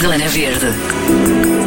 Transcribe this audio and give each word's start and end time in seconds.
Zona 0.00 0.28
Verde. 0.28 1.59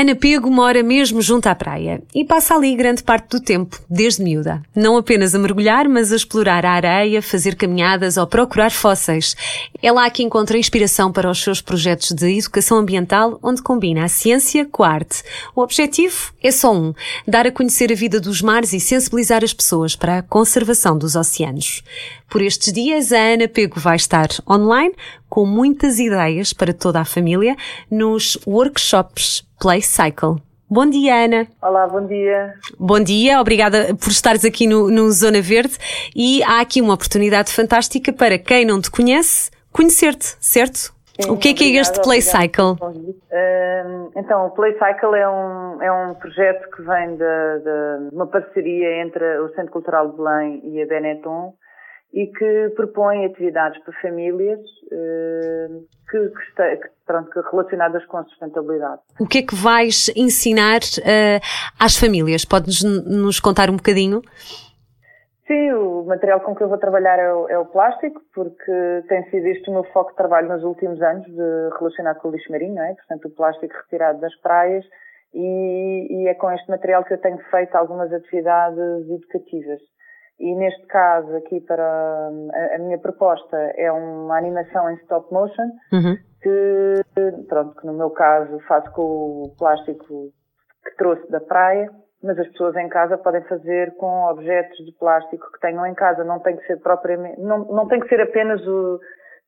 Ana 0.00 0.16
Pego 0.16 0.50
mora 0.50 0.82
mesmo 0.82 1.20
junto 1.20 1.46
à 1.46 1.54
praia 1.54 2.02
e 2.14 2.24
passa 2.24 2.54
ali 2.54 2.74
grande 2.74 3.02
parte 3.02 3.28
do 3.28 3.38
tempo, 3.38 3.78
desde 3.86 4.22
miúda. 4.22 4.62
Não 4.74 4.96
apenas 4.96 5.34
a 5.34 5.38
mergulhar, 5.38 5.86
mas 5.90 6.10
a 6.10 6.16
explorar 6.16 6.64
a 6.64 6.72
areia, 6.72 7.20
fazer 7.20 7.54
caminhadas 7.54 8.16
ou 8.16 8.26
procurar 8.26 8.70
fósseis. 8.70 9.36
É 9.82 9.92
lá 9.92 10.08
que 10.08 10.22
encontra 10.22 10.56
inspiração 10.56 11.12
para 11.12 11.30
os 11.30 11.42
seus 11.42 11.60
projetos 11.60 12.12
de 12.12 12.38
educação 12.38 12.78
ambiental, 12.78 13.38
onde 13.42 13.60
combina 13.60 14.02
a 14.02 14.08
ciência 14.08 14.64
com 14.64 14.82
a 14.82 14.88
arte. 14.88 15.22
O 15.54 15.60
objetivo 15.60 16.32
é 16.42 16.50
só 16.50 16.74
um: 16.74 16.94
dar 17.28 17.46
a 17.46 17.52
conhecer 17.52 17.92
a 17.92 17.94
vida 17.94 18.18
dos 18.18 18.40
mares 18.40 18.72
e 18.72 18.80
sensibilizar 18.80 19.44
as 19.44 19.52
pessoas 19.52 19.94
para 19.94 20.16
a 20.16 20.22
conservação 20.22 20.96
dos 20.96 21.14
oceanos. 21.14 21.82
Por 22.30 22.40
estes 22.40 22.72
dias, 22.72 23.12
a 23.12 23.18
Ana 23.18 23.48
Pego 23.48 23.78
vai 23.78 23.96
estar 23.96 24.28
online 24.48 24.94
com 25.30 25.46
muitas 25.46 25.98
ideias 25.98 26.52
para 26.52 26.74
toda 26.74 27.00
a 27.00 27.04
família 27.04 27.56
nos 27.90 28.36
workshops 28.46 29.48
Play 29.60 29.80
Cycle. 29.80 30.42
Bom 30.68 30.86
dia, 30.88 31.24
Ana. 31.24 31.46
Olá, 31.62 31.86
bom 31.86 32.06
dia. 32.06 32.54
Bom 32.78 33.00
dia, 33.00 33.40
obrigada 33.40 33.94
por 33.96 34.08
estares 34.08 34.44
aqui 34.44 34.66
no, 34.66 34.90
no, 34.90 35.10
Zona 35.10 35.40
Verde. 35.40 35.76
E 36.14 36.42
há 36.44 36.60
aqui 36.60 36.80
uma 36.80 36.94
oportunidade 36.94 37.52
fantástica 37.52 38.12
para 38.12 38.38
quem 38.38 38.64
não 38.64 38.80
te 38.80 38.90
conhece, 38.90 39.50
conhecer-te, 39.72 40.36
certo? 40.40 40.92
Sim, 41.20 41.30
o 41.30 41.36
que 41.36 41.48
é 41.48 41.54
que 41.54 41.64
é 41.64 41.80
este 41.80 42.00
Play 42.02 42.22
Cycle? 42.22 42.76
Uh, 42.80 44.12
então, 44.16 44.46
o 44.46 44.50
Play 44.50 44.72
Cycle 44.74 45.16
é 45.16 45.28
um, 45.28 45.82
é 45.82 45.92
um 45.92 46.14
projeto 46.14 46.70
que 46.70 46.82
vem 46.82 47.16
de, 47.16 48.08
de 48.08 48.14
uma 48.14 48.26
parceria 48.26 49.02
entre 49.02 49.40
o 49.40 49.48
Centro 49.54 49.72
Cultural 49.72 50.08
de 50.08 50.16
Belém 50.16 50.60
e 50.64 50.82
a 50.82 50.86
Benetton 50.86 51.52
e 52.12 52.26
que 52.26 52.72
propõe 52.74 53.24
atividades 53.24 53.80
para 53.84 53.92
famílias 54.00 54.60
uh, 54.60 55.86
que, 56.10 56.28
que, 56.28 56.42
está, 56.48 56.76
que, 56.76 56.88
pronto, 57.06 57.30
que 57.30 57.40
relacionadas 57.50 58.04
com 58.06 58.16
a 58.16 58.24
sustentabilidade. 58.24 59.00
O 59.20 59.26
que 59.26 59.38
é 59.38 59.42
que 59.42 59.54
vais 59.54 60.10
ensinar 60.16 60.80
uh, 60.80 61.40
às 61.78 61.96
famílias? 61.96 62.44
Podes 62.44 62.82
nos 62.82 63.38
contar 63.38 63.70
um 63.70 63.76
bocadinho? 63.76 64.22
Sim, 65.46 65.72
o 65.72 66.04
material 66.04 66.40
com 66.40 66.54
que 66.54 66.62
eu 66.62 66.68
vou 66.68 66.78
trabalhar 66.78 67.18
é 67.18 67.32
o, 67.32 67.48
é 67.48 67.58
o, 67.58 67.66
plástico, 67.66 68.20
porque 68.32 69.02
tem 69.08 69.28
sido 69.30 69.46
este 69.46 69.68
o 69.68 69.72
meu 69.72 69.84
foco 69.92 70.10
de 70.10 70.16
trabalho 70.16 70.48
nos 70.48 70.62
últimos 70.62 71.02
anos, 71.02 71.26
de, 71.26 71.76
relacionado 71.76 72.18
com 72.18 72.28
o 72.28 72.30
lixo 72.30 72.52
marinho, 72.52 72.74
não 72.74 72.84
é? 72.84 72.94
portanto 72.94 73.26
o 73.26 73.30
plástico 73.30 73.74
retirado 73.82 74.20
das 74.20 74.34
praias, 74.36 74.84
e, 75.34 76.06
e 76.08 76.28
é 76.28 76.34
com 76.34 76.50
este 76.52 76.68
material 76.70 77.04
que 77.04 77.14
eu 77.14 77.18
tenho 77.18 77.38
feito 77.50 77.74
algumas 77.74 78.12
atividades 78.12 78.78
educativas. 79.08 79.80
E 80.40 80.54
neste 80.54 80.86
caso, 80.86 81.36
aqui 81.36 81.60
para 81.60 81.84
a, 81.84 82.74
a 82.74 82.78
minha 82.78 82.98
proposta 82.98 83.56
é 83.76 83.92
uma 83.92 84.38
animação 84.38 84.90
em 84.90 84.94
stop 84.94 85.30
motion, 85.30 85.70
uhum. 85.92 86.16
que, 86.42 86.94
pronto, 87.46 87.78
que 87.78 87.86
no 87.86 87.92
meu 87.92 88.08
caso 88.08 88.58
faço 88.66 88.90
com 88.92 89.02
o 89.02 89.54
plástico 89.58 90.32
que 90.82 90.96
trouxe 90.96 91.30
da 91.30 91.40
praia, 91.40 91.90
mas 92.22 92.38
as 92.38 92.48
pessoas 92.48 92.74
em 92.76 92.88
casa 92.88 93.18
podem 93.18 93.42
fazer 93.42 93.94
com 93.96 94.24
objetos 94.30 94.78
de 94.78 94.92
plástico 94.98 95.52
que 95.52 95.60
tenham 95.60 95.86
em 95.86 95.94
casa. 95.94 96.24
Não 96.24 96.40
tem 96.40 96.56
que 96.56 96.66
ser 96.66 96.78
propriamente, 96.80 97.38
não, 97.38 97.66
não 97.66 97.86
tem 97.86 98.00
que 98.00 98.08
ser 98.08 98.22
apenas 98.22 98.66
o, 98.66 98.98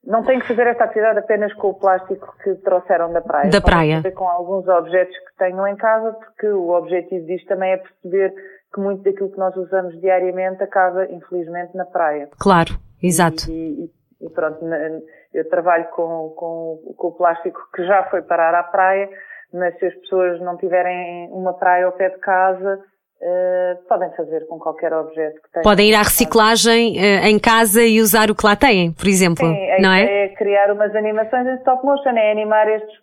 não 0.04 0.24
tem 0.24 0.40
que 0.40 0.48
fazer 0.48 0.66
esta 0.66 0.84
atividade 0.84 1.20
apenas 1.20 1.52
com 1.54 1.68
o 1.68 1.74
plástico 1.74 2.34
que 2.42 2.54
trouxeram 2.56 3.12
da 3.12 3.20
praia. 3.20 3.50
Da 3.50 3.60
praia. 3.60 3.96
Fazer 3.96 4.12
com 4.12 4.28
alguns 4.28 4.66
objetos 4.66 5.16
que 5.16 5.36
tenham 5.38 5.66
em 5.68 5.76
casa, 5.76 6.12
porque 6.12 6.48
o 6.48 6.70
objetivo 6.70 7.24
disto 7.26 7.46
também 7.46 7.72
é 7.72 7.76
perceber 7.76 8.34
que 8.72 8.80
muito 8.80 9.02
daquilo 9.02 9.30
que 9.30 9.38
nós 9.38 9.56
usamos 9.56 9.98
diariamente 10.00 10.62
acaba, 10.62 11.04
infelizmente, 11.10 11.76
na 11.76 11.84
praia. 11.84 12.28
Claro, 12.38 12.78
exato. 13.02 13.50
E, 13.50 13.84
e, 13.84 14.26
e 14.26 14.30
pronto, 14.30 14.64
eu 15.34 15.48
trabalho 15.48 15.86
com, 15.90 16.30
com, 16.36 16.94
com 16.96 17.08
o 17.08 17.12
plástico 17.12 17.60
que 17.74 17.84
já 17.84 18.04
foi 18.04 18.22
parar 18.22 18.54
à 18.54 18.62
praia, 18.62 19.08
mas 19.52 19.78
se 19.78 19.86
as 19.86 19.94
pessoas 19.96 20.40
não 20.40 20.56
tiverem 20.56 21.28
uma 21.30 21.54
praia 21.54 21.86
ao 21.86 21.92
pé 21.92 22.08
de 22.08 22.18
casa, 22.18 22.80
Uh, 23.22 23.78
podem 23.88 24.10
fazer 24.16 24.44
com 24.48 24.58
qualquer 24.58 24.92
objeto 24.92 25.40
que 25.42 25.52
tenham. 25.52 25.62
Podem 25.62 25.90
ir 25.90 25.94
à 25.94 26.02
reciclagem 26.02 26.96
uh, 26.96 27.24
em 27.24 27.38
casa 27.38 27.80
e 27.80 28.00
usar 28.00 28.28
o 28.32 28.34
que 28.34 28.44
lá 28.44 28.56
têm, 28.56 28.92
por 28.92 29.06
exemplo. 29.06 29.46
Sim, 29.46 29.80
não 29.80 29.92
é? 29.92 30.24
é 30.24 30.28
criar 30.30 30.72
umas 30.72 30.92
animações 30.96 31.46
em 31.46 31.54
stop 31.58 31.86
motion, 31.86 32.16
é 32.16 32.32
animar 32.32 32.68
estes, 32.68 32.98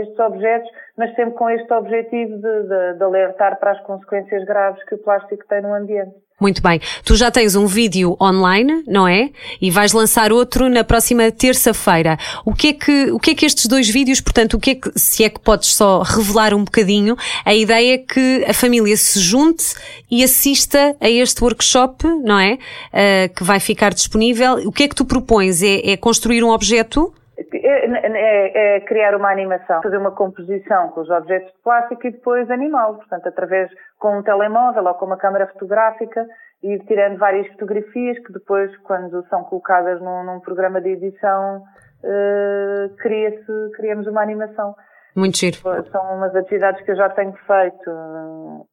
estes 0.00 0.18
objetos, 0.20 0.70
mas 0.96 1.12
sempre 1.16 1.34
com 1.34 1.50
este 1.50 1.72
objetivo 1.72 2.36
de, 2.36 2.62
de, 2.68 2.98
de 2.98 3.02
alertar 3.02 3.58
para 3.58 3.72
as 3.72 3.80
consequências 3.80 4.44
graves 4.44 4.80
que 4.84 4.94
o 4.94 4.98
plástico 4.98 5.44
tem 5.48 5.60
no 5.60 5.74
ambiente. 5.74 6.14
Muito 6.40 6.62
bem. 6.62 6.80
Tu 7.04 7.16
já 7.16 7.32
tens 7.32 7.56
um 7.56 7.66
vídeo 7.66 8.16
online, 8.20 8.84
não 8.86 9.08
é? 9.08 9.30
E 9.60 9.72
vais 9.72 9.92
lançar 9.92 10.32
outro 10.32 10.68
na 10.68 10.84
próxima 10.84 11.32
terça-feira. 11.32 12.16
O 12.44 12.54
que 12.54 12.68
é 12.68 12.72
que, 12.74 13.10
o 13.10 13.18
que 13.18 13.30
é 13.30 13.34
que 13.34 13.44
estes 13.44 13.66
dois 13.66 13.88
vídeos, 13.88 14.20
portanto, 14.20 14.54
o 14.54 14.60
que 14.60 14.70
é 14.70 14.74
que, 14.76 14.92
se 14.96 15.24
é 15.24 15.28
que 15.28 15.40
podes 15.40 15.74
só 15.74 16.02
revelar 16.02 16.54
um 16.54 16.62
bocadinho, 16.62 17.16
a 17.44 17.52
ideia 17.52 17.94
é 17.94 17.98
que 17.98 18.44
a 18.46 18.54
família 18.54 18.96
se 18.96 19.18
junte 19.18 19.74
e 20.08 20.22
assista 20.22 20.94
a 21.00 21.10
este 21.10 21.42
workshop, 21.42 22.06
não 22.22 22.38
é? 22.38 22.52
Uh, 22.54 23.34
que 23.34 23.42
vai 23.42 23.58
ficar 23.58 23.92
disponível. 23.92 24.54
O 24.64 24.70
que 24.70 24.84
é 24.84 24.88
que 24.88 24.94
tu 24.94 25.04
propões? 25.04 25.60
É, 25.60 25.90
é 25.90 25.96
construir 25.96 26.44
um 26.44 26.50
objeto? 26.50 27.12
É, 27.52 27.86
é, 27.86 28.76
é, 28.76 28.80
criar 28.80 29.14
uma 29.14 29.30
animação, 29.30 29.82
fazer 29.82 29.96
uma 29.96 30.10
composição 30.10 30.88
com 30.90 31.00
os 31.00 31.10
objetos 31.10 31.50
de 31.52 31.62
plástico 31.62 32.06
e 32.06 32.10
depois 32.10 32.50
animá-lo, 32.50 32.96
portanto, 32.96 33.26
através 33.26 33.70
com 33.98 34.18
um 34.18 34.22
telemóvel 34.22 34.84
ou 34.84 34.94
com 34.94 35.06
uma 35.06 35.16
câmara 35.16 35.46
fotográfica 35.46 36.26
e 36.62 36.78
tirando 36.80 37.18
várias 37.18 37.46
fotografias 37.48 38.18
que 38.18 38.32
depois, 38.32 38.76
quando 38.78 39.24
são 39.28 39.44
colocadas 39.44 40.00
num, 40.00 40.24
num 40.24 40.40
programa 40.40 40.80
de 40.80 40.90
edição, 40.90 41.62
uh, 42.04 42.96
cria-se, 42.96 43.70
criamos 43.76 44.06
uma 44.06 44.22
animação. 44.22 44.74
Muito 45.14 45.38
giro. 45.38 45.58
São 45.90 46.16
umas 46.16 46.34
atividades 46.34 46.84
que 46.84 46.90
eu 46.90 46.96
já 46.96 47.08
tenho 47.10 47.32
feito, 47.46 48.66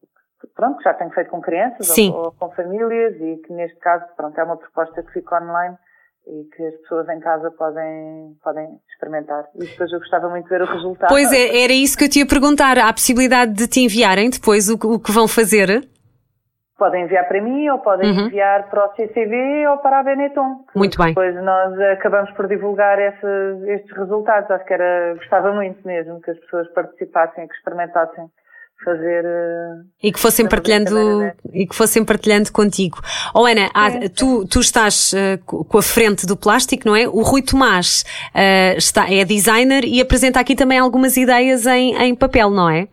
pronto, 0.56 0.78
que 0.78 0.84
já 0.84 0.94
tenho 0.94 1.12
feito 1.12 1.30
com 1.30 1.42
crianças 1.42 1.98
ou, 1.98 2.26
ou, 2.26 2.32
com 2.34 2.52
famílias 2.52 3.16
e 3.22 3.38
que 3.38 3.54
neste 3.54 3.78
caso, 3.80 4.06
pronto, 4.18 4.38
é 4.40 4.44
uma 4.44 4.58
proposta 4.58 5.02
que 5.04 5.14
fica 5.14 5.42
online 5.42 5.78
e 6.28 6.44
que 6.56 6.64
as 6.64 6.76
pessoas 6.82 7.08
em 7.10 7.20
casa 7.20 7.52
podem, 7.52 8.36
podem 8.44 8.80
experimentar. 8.90 9.46
E 9.56 9.66
depois 9.66 9.92
eu 9.92 10.00
gostava 10.00 10.30
muito 10.30 10.46
de 10.46 10.50
ver 10.50 10.62
o 10.62 10.66
resultado. 10.66 11.10
Pois 11.10 11.32
é, 11.32 11.64
era 11.64 11.74
isso 11.74 11.98
que 11.98 12.06
eu 12.06 12.10
te 12.10 12.20
ia 12.20 12.28
perguntar. 12.28 12.78
Há 12.78 12.90
a 12.90 12.94
possibilidade 12.94 13.54
de 13.54 13.68
te 13.68 13.82
enviarem 13.82 14.30
depois 14.30 14.70
o, 14.70 14.76
o 14.76 15.00
que 15.00 15.12
vão 15.12 15.28
fazer? 15.28 15.88
Podem 16.78 17.06
enviar 17.06 17.26
para 17.28 17.42
mim 17.42 17.70
ou 17.70 17.80
podem 17.80 18.12
uhum. 18.12 18.26
enviar 18.28 18.70
para 18.70 18.86
o 18.86 18.96
CCV 18.96 19.68
ou 19.68 19.78
para 19.78 20.00
a 20.00 20.04
Benetton. 20.04 20.66
Muito 20.76 20.98
bem. 20.98 21.10
Depois 21.10 21.36
nós 21.42 21.80
acabamos 21.80 22.32
por 22.32 22.48
divulgar 22.48 23.00
esses, 23.00 23.68
estes 23.68 23.96
resultados. 23.96 24.52
Acho 24.52 24.66
que 24.66 24.74
era, 24.74 25.16
gostava 25.16 25.54
muito 25.54 25.86
mesmo 25.88 26.20
que 26.22 26.32
as 26.32 26.40
pessoas 26.40 26.68
participassem, 26.74 27.48
que 27.48 27.56
experimentassem 27.56 28.30
fazer 28.86 29.26
eh, 29.26 30.08
e 30.08 30.12
que 30.12 30.20
fossem 30.20 30.48
partilhando 30.48 31.24
e 31.52 31.66
que 31.68 31.76
fossem 31.76 32.06
partilhando 32.06 32.52
contigo. 32.52 33.00
Oh 33.34 33.46
Ana, 33.46 33.70
há, 33.74 33.90
tu, 34.16 34.48
tu 34.48 34.60
estás 34.60 35.14
uh, 35.14 35.44
com 35.44 35.78
a 35.78 35.82
frente 35.82 36.28
do 36.28 36.38
plástico, 36.38 36.88
não 36.88 36.96
é? 36.96 37.08
O 37.08 37.22
Rui 37.22 37.42
Tomás 37.42 38.06
uh, 38.34 38.78
está, 38.78 39.12
é 39.12 39.26
designer 39.26 39.84
e 39.84 40.00
apresenta 40.00 40.40
aqui 40.40 40.56
também 40.56 40.78
algumas 40.78 41.18
ideias 41.18 41.66
em, 41.66 41.96
em 41.96 42.16
papel, 42.16 42.52
não 42.52 42.70
é? 42.70 42.88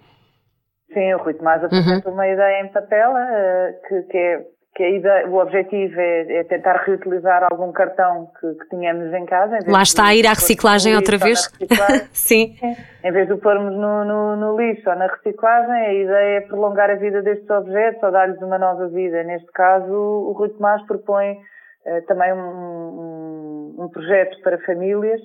Sim, 0.92 1.14
o 1.14 1.18
Rui 1.18 1.34
Tomás 1.34 1.62
apresenta 1.62 2.08
uhum. 2.08 2.14
uma 2.14 2.26
ideia 2.26 2.64
em 2.64 2.72
papel 2.72 3.10
uh, 3.10 3.88
que, 3.88 4.02
que 4.10 4.16
é 4.16 4.40
que 4.74 4.82
a 4.82 4.90
ideia, 4.90 5.28
o 5.28 5.36
objetivo 5.36 6.00
é, 6.00 6.38
é, 6.38 6.44
tentar 6.44 6.76
reutilizar 6.84 7.46
algum 7.50 7.70
cartão 7.72 8.30
que, 8.40 8.54
que 8.54 8.68
tínhamos 8.70 9.12
em 9.12 9.26
casa. 9.26 9.58
Em 9.58 9.70
Lá 9.70 9.82
está 9.82 10.06
a 10.06 10.14
ir 10.14 10.26
à 10.26 10.30
reciclagem 10.30 10.96
outra 10.96 11.18
vez? 11.18 11.40
Sim. 12.12 12.56
Em 13.04 13.12
vez 13.12 13.26
de 13.26 13.34
o 13.34 13.38
pormos 13.38 13.74
no, 13.74 14.04
no, 14.04 14.36
no, 14.36 14.56
lixo 14.58 14.88
ou 14.88 14.96
na 14.96 15.08
reciclagem, 15.08 15.74
a 15.74 15.92
ideia 15.92 16.36
é 16.38 16.40
prolongar 16.40 16.90
a 16.90 16.94
vida 16.94 17.20
destes 17.20 17.48
objetos 17.50 18.02
ou 18.02 18.10
dar-lhes 18.10 18.40
uma 18.40 18.58
nova 18.58 18.88
vida. 18.88 19.22
Neste 19.24 19.50
caso, 19.52 19.92
o 19.92 20.32
Rui 20.32 20.48
Tomás 20.50 20.80
propõe 20.86 21.32
uh, 21.32 22.06
também 22.06 22.32
um, 22.32 22.38
um, 22.38 23.76
um, 23.78 23.88
projeto 23.90 24.40
para 24.42 24.58
famílias 24.64 25.20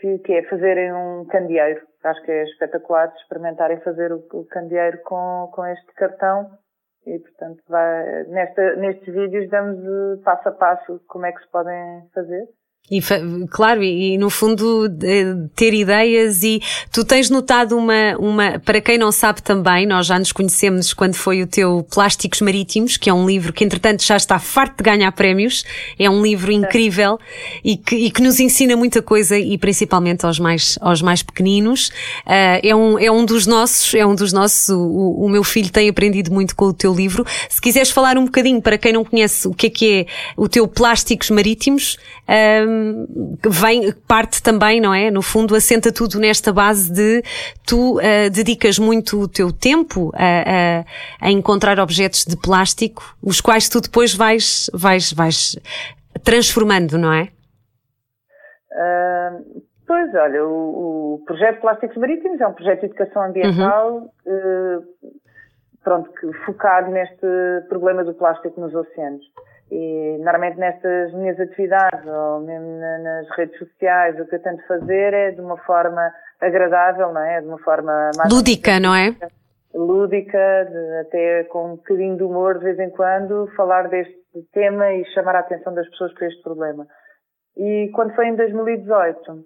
que, 0.00 0.18
que, 0.20 0.32
é 0.32 0.42
fazerem 0.44 0.94
um 0.94 1.26
candeeiro. 1.26 1.82
Acho 2.04 2.22
que 2.22 2.30
é 2.30 2.44
espetacular 2.44 3.12
experimentarem 3.18 3.80
fazer 3.80 4.12
o, 4.12 4.24
o 4.32 4.46
candeeiro 4.46 4.98
com, 5.04 5.50
com 5.52 5.66
este 5.66 5.92
cartão 5.94 6.48
e, 7.14 7.18
portanto, 7.18 7.62
vai, 7.68 8.24
nesta, 8.24 8.76
nestes 8.76 9.12
vídeos 9.12 9.48
damos 9.50 10.20
passo 10.22 10.48
a 10.48 10.52
passo 10.52 11.00
como 11.08 11.26
é 11.26 11.32
que 11.32 11.40
se 11.40 11.48
podem 11.48 12.08
fazer. 12.14 12.48
E, 12.90 13.00
claro, 13.50 13.82
e, 13.82 14.14
e, 14.14 14.18
no 14.18 14.30
fundo 14.30 14.88
ter 15.54 15.74
ideias 15.74 16.42
e 16.42 16.60
tu 16.90 17.04
tens 17.04 17.28
notado 17.28 17.76
uma, 17.76 18.16
uma, 18.18 18.58
para 18.58 18.80
quem 18.80 18.96
não 18.96 19.12
sabe 19.12 19.42
também, 19.42 19.86
nós 19.86 20.06
já 20.06 20.18
nos 20.18 20.32
conhecemos 20.32 20.94
quando 20.94 21.14
foi 21.14 21.42
o 21.42 21.46
teu 21.46 21.86
Plásticos 21.92 22.40
Marítimos, 22.40 22.96
que 22.96 23.10
é 23.10 23.12
um 23.12 23.26
livro 23.26 23.52
que 23.52 23.62
entretanto 23.62 24.02
já 24.02 24.16
está 24.16 24.38
farto 24.38 24.78
de 24.78 24.84
ganhar 24.84 25.12
prémios, 25.12 25.64
é 25.98 26.08
um 26.08 26.22
livro 26.22 26.50
incrível 26.50 27.18
e 27.62 27.76
que, 27.76 27.94
e 27.94 28.10
que 28.10 28.22
nos 28.22 28.40
ensina 28.40 28.74
muita 28.74 29.02
coisa 29.02 29.38
e 29.38 29.58
principalmente 29.58 30.24
aos 30.24 30.38
mais, 30.38 30.78
aos 30.80 31.02
mais 31.02 31.22
pequeninos. 31.22 31.88
Uh, 32.26 32.60
é, 32.62 32.74
um, 32.74 32.98
é 32.98 33.10
um 33.10 33.24
dos 33.24 33.46
nossos, 33.46 33.92
é 33.94 34.06
um 34.06 34.14
dos 34.14 34.32
nossos, 34.32 34.70
o, 34.70 35.24
o 35.24 35.28
meu 35.28 35.44
filho 35.44 35.70
tem 35.70 35.88
aprendido 35.88 36.32
muito 36.32 36.56
com 36.56 36.66
o 36.66 36.72
teu 36.72 36.94
livro. 36.94 37.24
Se 37.50 37.60
quiseres 37.60 37.90
falar 37.90 38.16
um 38.16 38.24
bocadinho 38.24 38.62
para 38.62 38.78
quem 38.78 38.94
não 38.94 39.04
conhece 39.04 39.46
o 39.46 39.52
que 39.52 39.66
é 39.66 39.70
que 39.70 39.92
é 39.92 40.06
o 40.36 40.48
teu 40.48 40.66
Plásticos 40.66 41.28
Marítimos, 41.30 41.98
uh, 42.26 42.77
vem, 43.48 43.92
parte 44.06 44.42
também, 44.42 44.80
não 44.80 44.94
é? 44.94 45.10
No 45.10 45.22
fundo, 45.22 45.54
assenta 45.54 45.92
tudo 45.92 46.18
nesta 46.18 46.52
base 46.52 46.92
de 46.92 47.22
tu 47.66 47.98
uh, 47.98 48.30
dedicas 48.32 48.78
muito 48.78 49.20
o 49.20 49.28
teu 49.28 49.52
tempo 49.52 50.10
a, 50.14 50.84
a, 51.22 51.26
a, 51.26 51.30
encontrar 51.30 51.78
objetos 51.78 52.24
de 52.24 52.36
plástico, 52.36 53.02
os 53.22 53.40
quais 53.40 53.68
tu 53.68 53.80
depois 53.80 54.14
vais, 54.14 54.70
vais, 54.72 55.12
vais 55.12 55.56
transformando, 56.24 56.98
não 56.98 57.12
é? 57.12 57.28
Uh, 58.72 59.62
pois, 59.86 60.14
olha, 60.14 60.44
o, 60.44 61.14
o, 61.14 61.24
projeto 61.26 61.60
Plásticos 61.60 61.96
Marítimos 61.96 62.40
é 62.40 62.46
um 62.46 62.52
projeto 62.52 62.80
de 62.80 62.86
educação 62.86 63.22
ambiental 63.22 64.10
uhum. 64.26 64.78
uh, 64.78 64.84
pronto, 65.82 66.10
que, 66.12 66.32
focado 66.44 66.90
neste 66.90 67.26
problema 67.68 68.04
do 68.04 68.14
plástico 68.14 68.60
nos 68.60 68.74
oceanos. 68.74 69.24
E 69.70 70.16
normalmente 70.18 70.58
nestas 70.58 71.12
minhas 71.12 71.38
atividades 71.38 72.06
ou 72.06 72.40
mesmo 72.40 72.78
nas 72.78 73.28
redes 73.36 73.58
sociais 73.58 74.18
o 74.18 74.24
que 74.26 74.36
eu 74.36 74.42
tento 74.42 74.66
fazer 74.66 75.12
é 75.12 75.30
de 75.32 75.40
uma 75.40 75.58
forma 75.58 76.12
agradável, 76.40 77.12
não 77.12 77.22
é? 77.22 77.40
De 77.40 77.46
uma 77.46 77.58
forma 77.58 78.10
mais 78.16 78.32
lúdica, 78.32 78.80
não 78.80 78.94
é? 78.94 79.14
Lúdica, 79.74 80.66
de, 80.70 81.00
até 81.00 81.44
com 81.44 81.72
um 81.72 81.76
bocadinho 81.76 82.16
de 82.16 82.22
humor 82.22 82.58
de 82.58 82.64
vez 82.64 82.78
em 82.78 82.90
quando, 82.90 83.46
falar 83.54 83.88
deste 83.88 84.16
tema 84.52 84.92
e 84.92 85.04
chamar 85.12 85.36
a 85.36 85.40
atenção 85.40 85.74
das 85.74 85.88
pessoas 85.90 86.14
para 86.14 86.26
este 86.26 86.42
problema. 86.42 86.86
E 87.56 87.90
quando 87.92 88.14
foi 88.14 88.28
em 88.28 88.36
2018, 88.36 89.44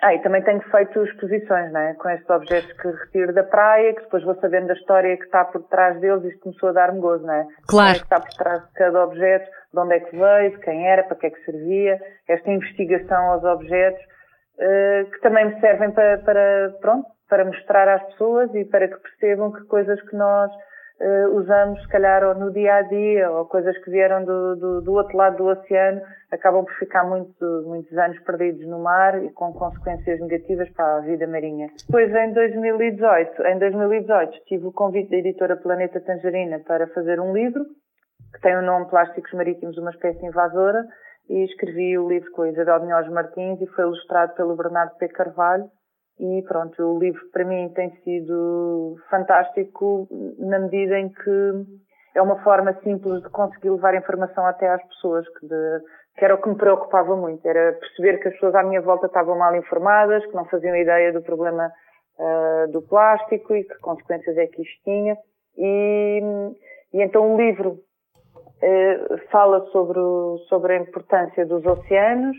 ah, 0.00 0.14
e 0.14 0.22
também 0.22 0.42
tenho 0.42 0.62
feito 0.70 1.04
exposições, 1.04 1.72
não 1.72 1.80
é? 1.80 1.94
Com 1.94 2.08
estes 2.10 2.30
objetos 2.30 2.72
que 2.74 2.88
retiro 2.88 3.34
da 3.34 3.42
praia, 3.42 3.92
que 3.94 4.02
depois 4.02 4.22
vou 4.22 4.36
sabendo 4.36 4.68
da 4.68 4.74
história 4.74 5.16
que 5.16 5.24
está 5.24 5.44
por 5.44 5.62
trás 5.64 6.00
deles 6.00 6.24
e 6.24 6.28
isto 6.28 6.40
começou 6.40 6.68
a 6.68 6.72
dar-me 6.72 7.00
gozo, 7.00 7.26
não 7.26 7.34
é? 7.34 7.46
Claro. 7.68 7.90
O 7.90 7.94
que 7.98 8.04
está 8.04 8.20
por 8.20 8.30
trás 8.30 8.66
de 8.66 8.72
cada 8.74 9.04
objeto, 9.04 9.50
de 9.72 9.80
onde 9.80 9.94
é 9.94 10.00
que 10.00 10.16
veio, 10.16 10.50
de 10.52 10.58
quem 10.58 10.88
era, 10.88 11.02
para 11.02 11.16
que 11.16 11.26
é 11.26 11.30
que 11.30 11.44
servia, 11.44 12.00
esta 12.28 12.50
investigação 12.50 13.32
aos 13.32 13.44
objetos, 13.44 14.02
uh, 14.58 15.10
que 15.10 15.20
também 15.20 15.46
me 15.46 15.60
servem 15.60 15.90
para, 15.90 16.18
para, 16.18 16.72
pronto, 16.80 17.08
para 17.28 17.44
mostrar 17.44 17.88
às 17.88 18.02
pessoas 18.10 18.54
e 18.54 18.64
para 18.64 18.86
que 18.88 18.96
percebam 18.96 19.52
que 19.52 19.64
coisas 19.64 20.00
que 20.02 20.16
nós 20.16 20.50
uh, 21.00 21.36
usamos, 21.36 21.80
se 21.82 21.88
calhar, 21.88 22.22
ou 22.24 22.34
no 22.34 22.52
dia 22.52 22.76
a 22.76 22.82
dia, 22.82 23.30
ou 23.30 23.46
coisas 23.46 23.76
que 23.78 23.90
vieram 23.90 24.24
do, 24.24 24.56
do, 24.56 24.80
do, 24.82 24.92
outro 24.92 25.16
lado 25.16 25.38
do 25.38 25.46
oceano, 25.46 26.02
acabam 26.30 26.64
por 26.64 26.74
ficar 26.74 27.04
muito, 27.04 27.44
muitos 27.66 27.96
anos 27.96 28.18
perdidos 28.20 28.66
no 28.66 28.78
mar 28.78 29.22
e 29.22 29.30
com 29.30 29.52
consequências 29.52 30.20
negativas 30.20 30.68
para 30.70 30.98
a 30.98 31.00
vida 31.00 31.26
marinha. 31.26 31.68
Depois, 31.86 32.14
em 32.14 32.32
2018, 32.32 33.42
em 33.46 33.58
2018 33.58 34.44
tive 34.46 34.66
o 34.66 34.72
convite 34.72 35.10
da 35.10 35.16
editora 35.16 35.56
Planeta 35.56 36.00
Tangerina 36.00 36.60
para 36.60 36.86
fazer 36.88 37.20
um 37.20 37.32
livro 37.32 37.64
que 38.32 38.40
tem 38.40 38.56
o 38.56 38.62
nome 38.62 38.88
Plásticos 38.88 39.32
Marítimos, 39.32 39.76
uma 39.76 39.90
espécie 39.90 40.24
invasora, 40.24 40.86
e 41.28 41.44
escrevi 41.44 41.98
o 41.98 42.08
livro 42.08 42.30
com 42.32 42.42
a 42.42 42.48
Isabel 42.48 42.80
Minhoz 42.80 43.08
Martins 43.08 43.60
e 43.60 43.66
foi 43.68 43.84
ilustrado 43.84 44.34
pelo 44.34 44.56
Bernardo 44.56 44.96
P. 44.96 45.08
Carvalho 45.08 45.70
e 46.20 46.42
pronto, 46.42 46.82
o 46.82 46.98
livro 46.98 47.20
para 47.32 47.46
mim 47.46 47.70
tem 47.70 47.90
sido 48.04 48.96
fantástico 49.08 50.06
na 50.38 50.58
medida 50.58 50.98
em 50.98 51.08
que 51.08 51.80
é 52.14 52.20
uma 52.20 52.42
forma 52.42 52.74
simples 52.82 53.22
de 53.22 53.30
conseguir 53.30 53.70
levar 53.70 53.94
informação 53.94 54.44
até 54.44 54.68
às 54.68 54.82
pessoas, 54.88 55.26
que, 55.38 55.46
de, 55.46 55.80
que 56.18 56.24
era 56.24 56.34
o 56.34 56.42
que 56.42 56.50
me 56.50 56.56
preocupava 56.56 57.16
muito, 57.16 57.46
era 57.48 57.72
perceber 57.72 58.18
que 58.18 58.28
as 58.28 58.34
pessoas 58.34 58.54
à 58.54 58.62
minha 58.62 58.82
volta 58.82 59.06
estavam 59.06 59.38
mal 59.38 59.56
informadas, 59.56 60.24
que 60.26 60.34
não 60.34 60.44
faziam 60.44 60.76
ideia 60.76 61.10
do 61.10 61.22
problema 61.22 61.72
uh, 62.18 62.70
do 62.70 62.82
plástico 62.82 63.54
e 63.54 63.64
que 63.64 63.78
consequências 63.78 64.36
é 64.36 64.46
que 64.46 64.60
isto 64.60 64.82
tinha. 64.84 65.16
E, 65.56 66.20
e 66.92 67.02
então 67.02 67.34
o 67.34 67.40
livro 67.40 67.78
uh, 68.36 69.18
fala 69.30 69.64
sobre, 69.70 69.98
o, 69.98 70.36
sobre 70.50 70.74
a 70.74 70.80
importância 70.80 71.46
dos 71.46 71.64
oceanos, 71.64 72.36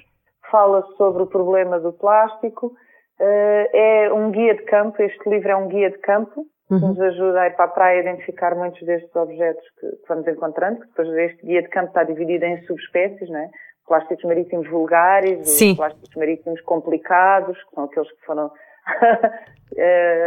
fala 0.51 0.83
sobre 0.97 1.23
o 1.23 1.27
problema 1.27 1.79
do 1.79 1.93
plástico, 1.93 2.73
é 3.23 4.13
um 4.13 4.31
guia 4.31 4.55
de 4.55 4.63
campo, 4.63 5.01
este 5.01 5.29
livro 5.29 5.49
é 5.49 5.55
um 5.55 5.67
guia 5.67 5.89
de 5.89 5.97
campo, 5.99 6.45
que 6.67 6.73
uhum. 6.75 6.89
nos 6.89 6.99
ajuda 7.01 7.41
a 7.41 7.47
ir 7.47 7.55
para 7.55 7.65
a 7.65 7.67
praia 7.67 7.99
a 7.99 8.01
identificar 8.01 8.55
muitos 8.55 8.81
destes 8.83 9.13
objetos 9.15 9.63
que, 9.79 9.87
que, 9.87 10.07
vamos 10.07 10.25
encontrando, 10.27 10.79
que 10.79 10.87
depois 10.87 11.09
este 11.09 11.45
guia 11.45 11.61
de 11.61 11.67
campo 11.67 11.89
está 11.89 12.03
dividido 12.03 12.45
em 12.45 12.61
subespécies, 12.65 13.29
não 13.29 13.39
é? 13.39 13.49
Plásticos 13.85 14.23
marítimos 14.23 14.69
vulgares, 14.69 15.49
Sim. 15.49 15.75
plásticos 15.75 16.15
marítimos 16.15 16.61
complicados, 16.61 17.61
que 17.61 17.75
são 17.75 17.83
aqueles 17.83 18.09
que 18.09 18.25
foram... 18.25 18.45
uh, 18.45 18.51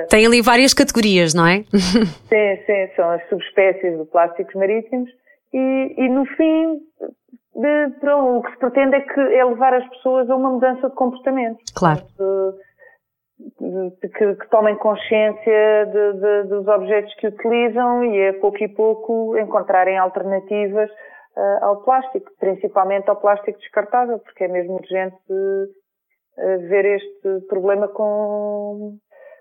Tem 0.11 0.27
ali 0.27 0.43
várias 0.43 0.75
categorias, 0.75 1.33
não 1.33 1.47
é? 1.47 1.65
sim, 2.29 2.63
sim, 2.67 2.89
são 2.95 3.11
as 3.11 3.27
subespécies 3.29 3.99
de 3.99 4.05
plásticos 4.05 4.55
marítimos 4.55 5.11
e, 5.53 5.95
e 5.97 6.09
no 6.11 6.27
fim 6.27 6.81
de, 7.55 8.11
o 8.11 8.43
que 8.43 8.51
se 8.51 8.59
pretende 8.59 8.97
é, 8.97 9.01
que, 9.01 9.21
é 9.21 9.45
levar 9.45 9.73
as 9.73 9.89
pessoas 9.89 10.29
a 10.29 10.37
uma 10.37 10.51
mudança 10.51 10.91
de 10.91 10.95
comportamento. 10.95 11.59
Claro. 11.75 12.01
Portanto, 12.01 12.59
que, 14.01 14.35
que, 14.35 14.49
tomem 14.51 14.77
consciência 14.77 15.87
de, 15.87 16.13
de, 16.21 16.49
dos 16.49 16.67
objetos 16.67 17.15
que 17.15 17.27
utilizam 17.27 18.05
e 18.05 18.29
a 18.29 18.35
pouco 18.41 18.63
e 18.63 18.69
pouco 18.69 19.37
encontrarem 19.39 19.99
alternativas 19.99 20.91
uh, 20.91 21.65
ao 21.65 21.83
plástico, 21.83 22.31
principalmente 22.39 23.09
ao 23.09 23.17
plástico 23.17 23.59
descartável, 23.59 24.19
porque 24.19 24.45
é 24.45 24.49
mesmo 24.49 24.75
urgente 24.75 25.17
uh, 25.31 26.69
ver 26.69 26.85
este 26.97 27.47
problema 27.49 27.89
com, 27.89 28.97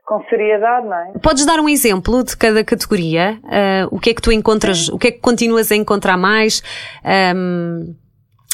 com 0.05 0.23
seriedade, 0.25 0.87
não 0.87 0.97
é? 0.97 1.13
Podes 1.21 1.45
dar 1.45 1.59
um 1.59 1.69
exemplo 1.69 2.23
de 2.23 2.37
cada 2.37 2.63
categoria? 2.63 3.39
Uh, 3.43 3.95
o 3.95 3.99
que 3.99 4.11
é 4.11 4.13
que 4.13 4.21
tu 4.21 4.31
encontras, 4.31 4.85
Sim. 4.85 4.93
o 4.93 4.99
que 4.99 5.07
é 5.07 5.11
que 5.11 5.19
continuas 5.19 5.71
a 5.71 5.75
encontrar 5.75 6.17
mais? 6.17 6.61
Um, 7.35 7.95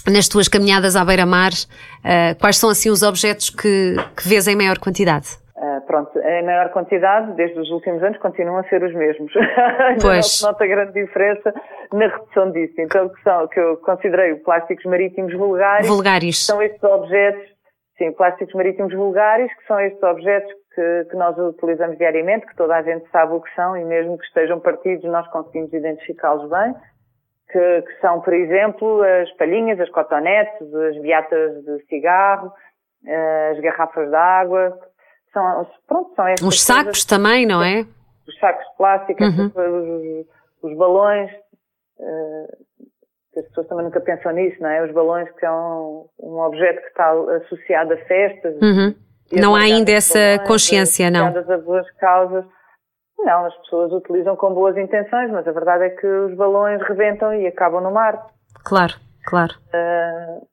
nas 0.09 0.27
tuas 0.27 0.47
caminhadas 0.47 0.95
à 0.95 1.03
beira-mar, 1.03 1.51
uh, 1.51 2.39
quais 2.39 2.57
são 2.57 2.69
assim 2.69 2.89
os 2.89 3.03
objetos 3.03 3.49
que, 3.49 3.95
que 4.15 4.27
vês 4.27 4.47
em 4.47 4.55
maior 4.55 4.77
quantidade? 4.79 5.27
Uh, 5.55 5.81
pronto, 5.85 6.17
em 6.17 6.45
maior 6.45 6.69
quantidade, 6.69 7.33
desde 7.33 7.59
os 7.59 7.69
últimos 7.69 8.01
anos, 8.01 8.17
continuam 8.19 8.57
a 8.57 8.63
ser 8.63 8.83
os 8.83 8.93
mesmos. 8.93 9.31
Pois. 10.01 10.41
Nota 10.41 10.65
grande 10.65 10.93
diferença 10.93 11.53
na 11.91 12.07
redução 12.07 12.51
disso. 12.51 12.75
Então, 12.77 13.09
que 13.09 13.21
são, 13.23 13.47
que 13.47 13.59
eu 13.59 13.77
considerei 13.77 14.35
plásticos 14.35 14.85
marítimos 14.85 15.33
vulgares. 15.33 15.87
Vulgares. 15.87 16.45
São 16.45 16.61
estes 16.61 16.83
objetos, 16.83 17.43
sim, 17.97 18.11
plásticos 18.13 18.53
marítimos 18.53 18.93
vulgares, 18.93 19.53
que 19.57 19.67
são 19.67 19.79
estes 19.79 20.01
objetos 20.01 20.51
que, 20.73 21.05
que 21.09 21.15
nós 21.17 21.37
utilizamos 21.37 21.97
diariamente, 21.97 22.45
que 22.45 22.55
toda 22.55 22.75
a 22.75 22.81
gente 22.81 23.05
sabe 23.11 23.33
o 23.33 23.41
que 23.41 23.53
são 23.55 23.75
e 23.75 23.83
mesmo 23.83 24.17
que 24.17 24.25
estejam 24.25 24.59
partidos, 24.59 25.03
nós 25.05 25.27
conseguimos 25.29 25.73
identificá-los 25.73 26.49
bem 26.49 26.73
que, 27.51 27.81
que, 27.81 27.99
são, 27.99 28.21
por 28.21 28.33
exemplo, 28.33 29.01
as 29.01 29.31
palhinhas, 29.33 29.79
as 29.79 29.89
cotonetes, 29.89 30.73
as 30.73 31.01
beatas 31.01 31.63
de 31.65 31.85
cigarro, 31.87 32.53
eh, 33.05 33.51
as 33.53 33.59
garrafas 33.59 34.09
de 34.09 34.15
água, 34.15 34.77
são, 35.33 35.67
pronto, 35.87 36.13
são 36.15 36.27
estas 36.27 36.47
Os 36.47 36.61
sacos 36.61 36.83
coisas, 36.83 37.05
também, 37.05 37.45
não 37.45 37.63
é? 37.63 37.85
Os 38.27 38.39
sacos 38.39 38.65
de 38.65 38.77
plástico, 38.77 39.23
uhum. 39.23 39.51
os, 40.61 40.71
os, 40.71 40.77
balões, 40.77 41.31
uh, 41.99 42.57
as 43.37 43.45
pessoas 43.47 43.67
também 43.67 43.85
nunca 43.85 44.01
pensam 44.01 44.31
nisso, 44.31 44.61
não 44.61 44.69
é? 44.69 44.85
Os 44.85 44.91
balões 44.91 45.29
que 45.31 45.39
são 45.39 46.09
um 46.19 46.39
objeto 46.39 46.81
que 46.81 46.87
está 46.87 47.11
associado 47.11 47.93
a 47.93 47.97
festas. 47.97 48.55
Uhum. 48.61 48.95
Não 49.31 49.55
há 49.55 49.61
ainda 49.61 49.91
essa 49.91 50.19
balões, 50.19 50.47
consciência, 50.47 51.11
não. 51.11 51.27
A 51.27 51.57
boas 51.57 51.89
causas. 51.97 52.45
Não, 53.19 53.45
as 53.45 53.55
pessoas 53.57 53.91
utilizam 53.91 54.35
com 54.35 54.53
boas 54.53 54.77
intenções, 54.77 55.29
mas 55.31 55.47
a 55.47 55.51
verdade 55.51 55.83
é 55.83 55.89
que 55.89 56.07
os 56.07 56.33
balões 56.35 56.81
rebentam 56.87 57.33
e 57.33 57.47
acabam 57.47 57.81
no 57.81 57.91
mar. 57.91 58.27
Claro, 58.63 58.93
claro. 59.25 59.53
Uh, 59.73 60.47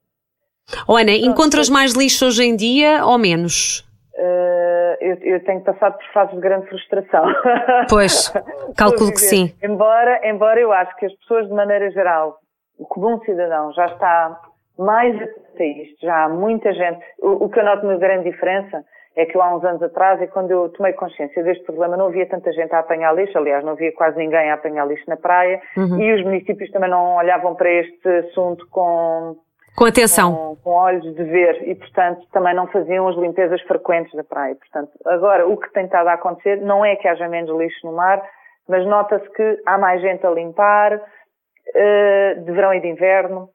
oh, 0.87 0.97
Ana, 0.97 1.11
encontras 1.11 1.69
mais 1.69 1.93
lixo 1.93 2.25
hoje 2.25 2.43
em 2.43 2.55
dia 2.55 3.05
ou 3.05 3.17
menos? 3.17 3.87
Uh, 4.15 4.97
eu, 4.99 5.15
eu, 5.21 5.43
tenho 5.45 5.61
passado 5.61 5.97
por 5.97 6.05
fases 6.11 6.35
de 6.35 6.41
grande 6.41 6.67
frustração. 6.67 7.25
Pois, 7.89 8.33
calculo 8.75 9.11
que 9.11 9.19
sim. 9.19 9.53
Embora, 9.63 10.27
embora 10.27 10.59
eu 10.59 10.73
acho 10.73 10.95
que 10.97 11.05
as 11.05 11.13
pessoas, 11.19 11.47
de 11.47 11.53
maneira 11.53 11.89
geral, 11.91 12.39
o 12.77 12.85
comum 12.85 13.19
cidadão 13.21 13.71
já 13.73 13.85
está 13.85 14.41
mais 14.77 15.15
atento 15.15 15.61
a 15.61 15.65
isto, 15.65 16.05
já 16.05 16.25
há 16.25 16.29
muita 16.29 16.73
gente. 16.73 16.99
O, 17.19 17.45
o 17.45 17.49
que 17.49 17.59
eu 17.59 17.63
noto 17.63 17.85
uma 17.85 17.97
grande 17.97 18.29
diferença 18.29 18.83
é 19.17 19.25
que 19.25 19.35
eu 19.35 19.41
há 19.41 19.53
uns 19.55 19.65
anos 19.65 19.81
atrás, 19.81 20.21
e 20.21 20.27
quando 20.27 20.51
eu 20.51 20.69
tomei 20.69 20.93
consciência 20.93 21.43
deste 21.43 21.63
problema, 21.65 21.97
não 21.97 22.05
havia 22.05 22.27
tanta 22.27 22.53
gente 22.53 22.73
a 22.73 22.79
apanhar 22.79 23.15
lixo, 23.15 23.35
aliás, 23.35 23.65
não 23.65 23.71
havia 23.71 23.91
quase 23.91 24.15
ninguém 24.15 24.51
a 24.51 24.53
apanhar 24.53 24.87
lixo 24.87 25.03
na 25.07 25.17
praia, 25.17 25.59
uhum. 25.75 25.99
e 25.99 26.13
os 26.13 26.23
municípios 26.23 26.69
também 26.69 26.89
não 26.89 27.15
olhavam 27.15 27.55
para 27.55 27.67
este 27.67 28.07
assunto 28.07 28.67
com, 28.69 29.35
com 29.75 29.85
atenção. 29.85 30.33
Com, 30.33 30.55
com, 30.57 30.69
olhos 30.69 31.15
de 31.15 31.23
ver, 31.23 31.67
e 31.67 31.73
portanto 31.73 32.27
também 32.31 32.53
não 32.53 32.67
faziam 32.67 33.07
as 33.07 33.17
limpezas 33.17 33.59
frequentes 33.63 34.13
da 34.13 34.23
praia. 34.23 34.55
Portanto, 34.55 34.91
agora 35.05 35.47
o 35.47 35.57
que 35.57 35.73
tem 35.73 35.85
estado 35.85 36.09
a 36.09 36.13
acontecer 36.13 36.57
não 36.61 36.85
é 36.85 36.95
que 36.95 37.07
haja 37.07 37.27
menos 37.27 37.49
lixo 37.57 37.87
no 37.87 37.93
mar, 37.93 38.21
mas 38.69 38.85
nota-se 38.85 39.27
que 39.31 39.61
há 39.65 39.79
mais 39.79 39.99
gente 39.99 40.23
a 40.27 40.29
limpar, 40.29 40.93
uh, 40.93 42.41
de 42.43 42.51
verão 42.51 42.71
e 42.71 42.79
de 42.81 42.87
inverno, 42.87 43.49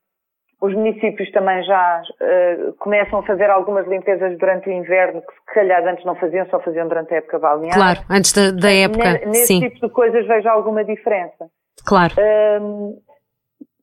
os 0.62 0.73
municípios 0.75 1.28
também 1.33 1.62
já 1.64 2.02
uh, 2.02 2.73
começam 2.75 3.19
a 3.19 3.23
fazer 3.25 3.50
algumas 3.50 3.87
limpezas 3.88 4.38
durante 4.38 4.69
o 4.69 4.73
inverno, 4.73 5.21
que 5.21 5.35
se 5.35 5.54
calhar 5.54 5.85
antes 5.87 6.04
não 6.04 6.14
faziam, 6.14 6.47
só 6.47 6.61
faziam 6.61 6.87
durante 6.87 7.12
a 7.12 7.16
época 7.16 7.40
balnear. 7.40 7.75
Claro, 7.75 8.00
antes 8.09 8.33
da, 8.33 8.52
da 8.52 8.73
época. 8.73 9.26
Nesse 9.26 9.47
sim. 9.49 9.61
tipo 9.61 9.87
de 9.87 9.92
coisas 9.92 10.25
vejo 10.26 10.49
alguma 10.49 10.85
diferença. 10.85 11.49
Claro. 11.85 12.14
Um, 12.62 12.97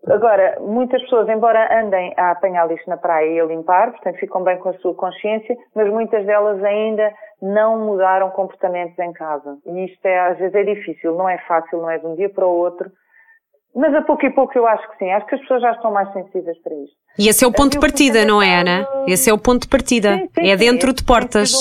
Agora, 0.08 0.58
muitas 0.62 1.02
pessoas, 1.04 1.28
embora 1.30 1.82
andem 1.84 2.14
a 2.18 2.32
apanhar 2.32 2.68
lixo 2.68 2.90
na 2.90 2.98
praia 2.98 3.30
e 3.30 3.40
a 3.40 3.46
limpar, 3.46 3.92
portanto 3.92 4.18
ficam 4.18 4.44
bem 4.44 4.58
com 4.58 4.70
a 4.70 4.74
sua 4.80 4.96
consciência, 4.96 5.56
mas 5.76 5.88
muitas 5.92 6.26
delas 6.26 6.64
ainda 6.64 7.14
não 7.42 7.78
mudaram 7.86 8.32
comportamentos 8.32 8.98
em 8.98 9.12
casa. 9.14 9.58
E 9.66 9.86
isto 9.86 10.04
é, 10.06 10.20
às 10.20 10.38
vezes 10.40 10.56
é 10.56 10.64
difícil, 10.64 11.16
não 11.16 11.30
é 11.30 11.38
fácil, 11.40 11.80
não 11.80 11.92
é 11.92 12.00
de 12.00 12.08
um 12.08 12.16
dia 12.16 12.30
para 12.30 12.48
o 12.48 12.56
outro. 12.56 12.90
Mas 13.76 13.94
a 13.94 14.02
pouco 14.02 14.26
e 14.26 14.30
pouco 14.32 14.58
eu 14.58 14.68
acho 14.68 14.90
que 14.92 14.98
sim. 14.98 15.12
Acho 15.12 15.26
que 15.28 15.36
as 15.36 15.42
pessoas 15.42 15.62
já 15.62 15.72
estão 15.72 15.92
mais 15.92 16.12
sensíveis 16.12 16.58
para 16.62 16.74
isto. 16.76 16.96
E 17.18 17.28
esse 17.30 17.44
é 17.44 17.48
o 17.48 17.52
ponto 17.52 17.74
de 17.74 17.80
partida, 17.80 18.26
não 18.26 18.42
é, 18.42 18.62
Ana? 18.62 18.88
Esse 19.08 19.30
é 19.30 19.34
o 19.34 19.38
ponto 19.38 19.64
de 19.64 19.70
partida. 19.70 20.18
Sim, 20.18 20.30
sim, 20.40 20.50
é 20.50 20.56
dentro 20.56 20.90
sim. 20.90 20.96
de 20.96 21.04
portas. 21.04 21.52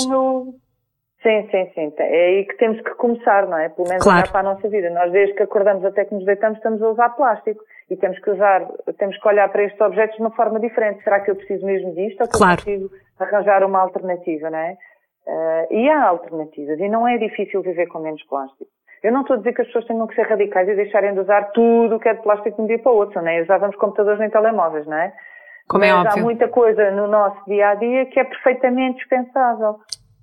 Sim, 1.23 1.49
sim, 1.50 1.71
sim. 1.75 1.93
É 1.99 2.27
aí 2.27 2.45
que 2.47 2.57
temos 2.57 2.81
que 2.81 2.91
começar, 2.95 3.47
não 3.47 3.59
é? 3.59 3.69
Pelo 3.69 3.88
menos 3.88 4.03
claro. 4.03 4.31
para 4.31 4.41
a 4.41 4.55
nossa 4.55 4.69
vida. 4.69 4.88
Nós, 4.91 5.11
desde 5.12 5.35
que 5.35 5.43
acordamos 5.43 5.85
até 5.85 6.05
que 6.05 6.15
nos 6.15 6.25
deitamos, 6.25 6.59
estamos 6.59 6.81
a 6.81 6.88
usar 6.88 7.11
plástico. 7.11 7.62
E 7.91 7.97
temos 7.97 8.19
que 8.21 8.31
usar, 8.31 8.67
temos 8.99 9.19
que 9.19 9.29
olhar 9.29 9.49
para 9.49 9.65
estes 9.65 9.81
objetos 9.81 10.17
de 10.17 10.23
uma 10.23 10.31
forma 10.31 10.61
diferente. 10.61 11.03
Será 11.03 11.21
que 11.21 11.31
eu 11.31 11.37
preciso 11.37 11.67
mesmo 11.67 11.95
disto 11.95 12.21
ou 12.21 12.29
que 12.29 12.38
claro. 12.38 12.61
eu 12.61 12.65
preciso 12.65 12.91
arranjar 13.19 13.65
uma 13.65 13.81
alternativa, 13.81 14.50
não 14.50 14.59
é? 14.59 14.77
Uh, 15.27 15.75
e 15.75 15.88
há 15.88 16.05
alternativas. 16.05 16.79
E 16.79 16.88
não 16.88 17.07
é 17.07 17.19
difícil 17.19 17.62
viver 17.62 17.87
com 17.88 17.99
menos 17.99 18.23
plástico. 18.25 18.71
Eu 19.02 19.12
não 19.12 19.21
estou 19.21 19.35
a 19.35 19.38
dizer 19.38 19.52
que 19.52 19.62
as 19.62 19.67
pessoas 19.69 19.87
tenham 19.87 20.07
que 20.07 20.14
ser 20.14 20.23
radicais 20.23 20.69
e 20.69 20.75
deixarem 20.75 21.14
de 21.14 21.21
usar 21.21 21.50
tudo 21.52 21.97
o 21.97 22.00
que 22.00 22.09
é 22.09 22.14
de 22.14 22.23
plástico 22.23 22.57
de 22.57 22.62
um 22.62 22.67
dia 22.67 22.78
para 22.78 22.93
o 22.93 22.97
outro, 22.97 23.21
não 23.23 23.28
é? 23.28 23.43
Usávamos 23.43 23.76
computadores 23.76 24.19
nem 24.19 24.31
telemóveis, 24.31 24.87
não 24.87 24.97
é? 24.97 25.12
Como 25.69 25.85
é 25.85 25.93
Mas 25.93 26.07
óbvio. 26.07 26.23
há 26.23 26.25
muita 26.25 26.49
coisa 26.49 26.90
no 26.90 27.07
nosso 27.07 27.45
dia 27.47 27.69
a 27.69 27.75
dia 27.75 28.07
que 28.07 28.19
é 28.19 28.25
perfeitamente 28.25 28.99
dispensável. 28.99 29.76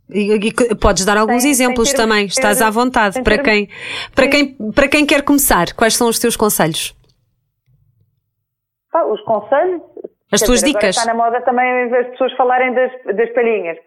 E, 0.10 0.34
e, 0.34 0.76
podes 0.76 1.06
dar 1.06 1.18
alguns 1.18 1.44
sem, 1.44 1.52
exemplos 1.52 1.90
sem 1.90 1.98
também, 1.98 2.26
estás 2.26 2.62
à 2.62 2.70
vontade 2.70 3.24
para 3.24 3.40
quem, 3.40 3.68
para 4.14 4.28
quem 4.28 4.56
para 4.74 4.88
quem 4.88 5.06
quer 5.06 5.24
começar. 5.24 5.74
Quais 5.76 5.96
são 5.96 6.08
os 6.10 6.20
teus 6.20 6.36
conselhos? 6.36 6.94
Ah, 8.94 9.06
os 9.06 9.22
conselhos. 9.22 9.82
As 10.32 10.42
tuas 10.42 10.60
dizer, 10.60 10.74
dicas. 10.74 10.98
Está 10.98 11.12
na 11.12 11.18
moda 11.18 11.42
também 11.42 11.94
as 11.94 12.08
pessoas 12.10 12.34
falarem 12.34 12.74
das, 12.74 12.92
das 13.16 13.30
palhinhas, 13.34 13.78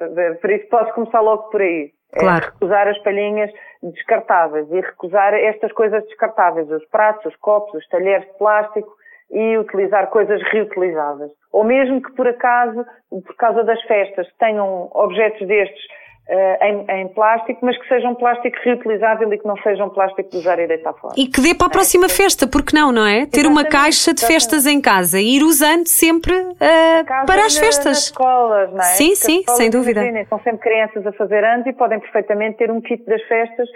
por 0.40 0.50
isso 0.50 0.68
posso 0.68 0.92
começar 0.92 1.20
logo 1.20 1.50
por 1.50 1.60
aí. 1.60 1.92
É 2.12 2.20
claro. 2.20 2.46
É 2.46 2.50
recusar 2.50 2.88
as 2.88 2.98
palhinhas 3.02 3.50
descartáveis 3.82 4.70
e 4.70 4.80
recusar 4.80 5.34
estas 5.34 5.72
coisas 5.72 6.04
descartáveis, 6.04 6.70
os 6.70 6.84
pratos, 6.86 7.26
os 7.26 7.36
copos, 7.36 7.74
os 7.74 7.88
talheres 7.88 8.26
de 8.26 8.38
plástico 8.38 8.96
e 9.30 9.58
utilizar 9.58 10.08
coisas 10.08 10.42
reutilizáveis. 10.50 11.30
Ou 11.52 11.64
mesmo 11.64 12.02
que 12.02 12.12
por 12.12 12.26
acaso, 12.26 12.84
por 13.10 13.36
causa 13.36 13.62
das 13.64 13.80
festas, 13.82 14.26
tenham 14.38 14.88
objetos 14.92 15.46
destes 15.46 15.82
em, 16.30 16.84
em, 16.90 17.08
plástico, 17.08 17.64
mas 17.64 17.76
que 17.78 17.88
sejam 17.88 18.14
plástico 18.14 18.56
reutilizável 18.62 19.32
e 19.32 19.38
que 19.38 19.46
não 19.46 19.56
sejam 19.62 19.88
plástico 19.88 20.30
de 20.30 20.36
usar 20.36 20.58
e 20.58 20.66
deitar 20.66 20.92
fora. 20.94 21.14
E 21.16 21.26
que 21.26 21.40
dê 21.40 21.54
para 21.54 21.68
a 21.68 21.70
próxima 21.70 22.04
é. 22.04 22.08
festa, 22.08 22.46
porque 22.46 22.76
não, 22.76 22.92
não 22.92 23.06
é? 23.06 23.24
Ter 23.24 23.46
uma 23.46 23.64
caixa 23.64 24.12
de 24.12 24.26
festas 24.26 24.66
em 24.66 24.80
casa 24.80 25.18
e 25.18 25.36
ir 25.36 25.42
usando 25.42 25.86
sempre 25.86 26.34
uh, 26.34 27.26
para 27.26 27.46
as 27.46 27.56
festas. 27.56 27.86
Nas 27.86 28.04
escolas, 28.04 28.70
não 28.70 28.80
é? 28.80 28.82
Sim, 28.82 29.14
sim, 29.14 29.42
sem 29.56 29.70
dúvida. 29.70 30.00
Imaginem, 30.00 30.26
são 30.26 30.38
sempre 30.40 30.60
crianças 30.60 31.06
a 31.06 31.12
fazer 31.12 31.42
anos 31.44 31.66
e 31.66 31.72
podem 31.72 31.98
perfeitamente 31.98 32.58
ter 32.58 32.70
um 32.70 32.80
kit 32.82 33.02
das 33.06 33.22
festas 33.22 33.68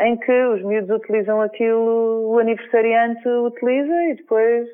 em 0.00 0.16
que 0.16 0.32
os 0.32 0.64
miúdos 0.64 0.90
utilizam 0.90 1.40
aquilo, 1.42 2.32
o 2.32 2.38
aniversariante 2.38 3.28
utiliza 3.28 4.04
e 4.04 4.14
depois 4.16 4.66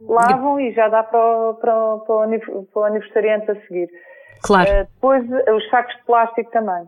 lavam 0.00 0.60
e, 0.60 0.68
e 0.68 0.72
já 0.72 0.88
dá 0.88 1.02
para 1.02 1.18
o, 1.18 1.54
para, 1.54 1.74
o, 1.74 2.00
para 2.72 2.82
o 2.82 2.84
aniversariante 2.84 3.50
a 3.50 3.54
seguir. 3.66 3.88
Claro. 4.42 4.70
Uh, 4.70 4.88
depois, 4.94 5.24
uh, 5.30 5.56
os 5.56 5.68
sacos 5.70 5.94
de 5.96 6.04
plástico 6.04 6.50
também. 6.50 6.84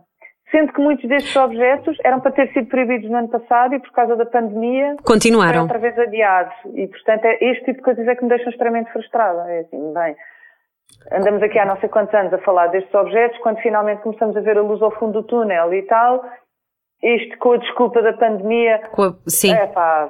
Sendo 0.51 0.71
que 0.73 0.79
muitos 0.79 1.09
destes 1.09 1.35
objetos 1.35 1.97
eram 2.03 2.19
para 2.19 2.31
ter 2.31 2.51
sido 2.53 2.67
proibidos 2.67 3.09
no 3.09 3.17
ano 3.17 3.29
passado 3.29 3.73
e 3.73 3.79
por 3.79 3.91
causa 3.91 4.15
da 4.15 4.25
pandemia 4.25 4.95
continuaram 5.03 5.63
outra 5.63 5.79
vez 5.79 5.97
adiados. 5.97 6.53
E 6.75 6.87
portanto, 6.87 7.25
é, 7.25 7.37
este 7.41 7.65
tipo 7.65 7.77
de 7.77 7.83
coisas 7.83 8.07
é 8.07 8.15
que 8.15 8.23
me 8.23 8.29
deixam 8.29 8.49
extremamente 8.49 8.91
frustrada. 8.91 9.51
É 9.51 9.61
assim, 9.61 9.93
bem, 9.93 10.15
andamos 11.11 11.41
aqui 11.41 11.57
há 11.57 11.65
não 11.65 11.77
sei 11.79 11.89
quantos 11.89 12.13
anos 12.13 12.31
a 12.31 12.37
falar 12.39 12.67
destes 12.67 12.93
objetos, 12.93 13.39
quando 13.39 13.57
finalmente 13.57 14.01
começamos 14.01 14.37
a 14.37 14.41
ver 14.41 14.57
a 14.57 14.61
luz 14.61 14.81
ao 14.81 14.91
fundo 14.91 15.21
do 15.21 15.27
túnel 15.27 15.73
e 15.73 15.81
tal, 15.83 16.23
isto 17.01 17.37
com 17.39 17.53
a 17.53 17.57
desculpa 17.57 18.01
da 18.01 18.13
pandemia, 18.13 18.81
a, 18.83 19.13
sim. 19.27 19.53
É, 19.53 19.67
pá, 19.67 20.09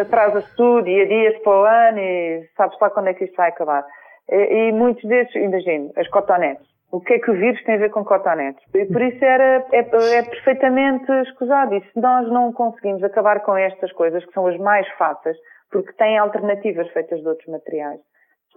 atrasa-se 0.00 0.56
tudo 0.56 0.88
e 0.88 1.02
adia-se 1.02 1.38
para 1.40 1.52
o 1.52 1.64
ano 1.64 1.98
e 1.98 2.48
sabes 2.56 2.76
lá 2.80 2.90
quando 2.90 3.08
é 3.08 3.14
que 3.14 3.24
isto 3.24 3.36
vai 3.36 3.48
acabar. 3.48 3.84
E, 4.28 4.72
muitos 4.72 5.04
desses, 5.04 5.34
imagino, 5.36 5.92
as 5.96 6.08
cotonetes. 6.08 6.66
O 6.90 7.00
que 7.00 7.14
é 7.14 7.18
que 7.18 7.30
o 7.30 7.34
vírus 7.34 7.62
tem 7.64 7.74
a 7.74 7.78
ver 7.78 7.90
com 7.90 8.04
cotonetes? 8.04 8.62
E 8.74 8.84
por 8.86 9.02
isso 9.02 9.24
era, 9.24 9.66
é, 9.72 9.78
é 9.80 10.22
perfeitamente 10.22 11.10
escusado. 11.28 11.74
E 11.74 11.80
se 11.80 12.00
nós 12.00 12.28
não 12.28 12.52
conseguimos 12.52 13.02
acabar 13.02 13.40
com 13.40 13.56
estas 13.56 13.92
coisas, 13.92 14.24
que 14.24 14.32
são 14.32 14.46
as 14.46 14.56
mais 14.58 14.88
fáceis, 14.96 15.36
porque 15.70 15.92
têm 15.94 16.16
alternativas 16.16 16.88
feitas 16.90 17.20
de 17.20 17.28
outros 17.28 17.48
materiais, 17.48 18.00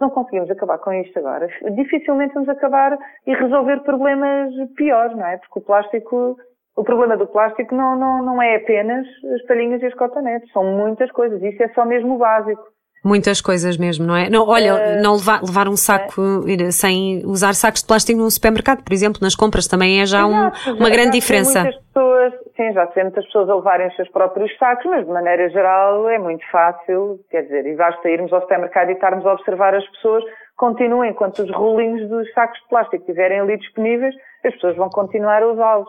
não 0.00 0.10
conseguimos 0.10 0.50
acabar 0.50 0.78
com 0.78 0.92
isto 0.94 1.18
agora, 1.18 1.48
dificilmente 1.74 2.32
vamos 2.32 2.48
acabar 2.48 2.96
e 3.26 3.34
resolver 3.34 3.80
problemas 3.80 4.54
piores, 4.74 5.14
não 5.14 5.26
é? 5.26 5.36
Porque 5.36 5.58
o 5.58 5.62
plástico, 5.62 6.36
o 6.76 6.84
problema 6.84 7.16
do 7.16 7.26
plástico 7.26 7.74
não, 7.74 7.96
não, 7.96 8.22
não 8.22 8.42
é 8.42 8.56
apenas 8.56 9.06
as 9.34 9.42
palhinhas 9.42 9.82
e 9.82 9.86
as 9.86 9.94
cotonetes, 9.94 10.50
são 10.52 10.64
muitas 10.64 11.10
coisas. 11.10 11.42
Isso 11.42 11.62
é 11.62 11.68
só 11.70 11.84
mesmo 11.84 12.14
o 12.14 12.18
básico. 12.18 12.62
Muitas 13.02 13.40
coisas 13.40 13.78
mesmo, 13.78 14.06
não 14.06 14.14
é? 14.14 14.28
Não, 14.28 14.46
olha, 14.46 14.74
uh, 14.74 15.02
não 15.02 15.14
levar, 15.14 15.42
levar 15.42 15.68
um 15.68 15.76
saco 15.76 16.20
é. 16.46 16.70
sem 16.70 17.22
usar 17.24 17.54
sacos 17.54 17.80
de 17.80 17.86
plástico 17.86 18.18
num 18.18 18.28
supermercado, 18.28 18.84
por 18.84 18.92
exemplo, 18.92 19.20
nas 19.22 19.34
compras 19.34 19.66
também 19.66 20.02
é 20.02 20.06
já 20.06 20.26
um, 20.26 20.50
uma 20.76 20.88
já, 20.88 20.90
grande 20.90 21.12
diferença. 21.12 21.62
Muitas 21.62 21.82
pessoas, 21.82 22.32
sim, 22.54 22.72
já 22.74 22.86
se 22.88 23.02
muitas 23.02 23.24
pessoas 23.24 23.48
a 23.48 23.54
levarem 23.54 23.88
os 23.88 23.96
seus 23.96 24.08
próprios 24.10 24.54
sacos, 24.58 24.84
mas 24.84 25.06
de 25.06 25.12
maneira 25.12 25.48
geral 25.48 26.10
é 26.10 26.18
muito 26.18 26.44
fácil, 26.50 27.18
quer 27.30 27.42
dizer, 27.42 27.66
e 27.66 27.74
basta 27.74 28.06
irmos 28.06 28.30
ao 28.34 28.42
supermercado 28.42 28.90
e 28.90 28.92
estarmos 28.92 29.24
a 29.24 29.32
observar 29.32 29.74
as 29.74 29.86
pessoas, 29.92 30.22
continuem, 30.58 31.10
enquanto 31.10 31.38
os 31.38 31.50
rolinhos 31.50 32.06
dos 32.06 32.30
sacos 32.34 32.60
de 32.60 32.68
plástico 32.68 33.02
estiverem 33.02 33.40
ali 33.40 33.56
disponíveis, 33.56 34.14
as 34.44 34.52
pessoas 34.54 34.76
vão 34.76 34.90
continuar 34.90 35.42
a 35.42 35.46
usá-los. 35.46 35.88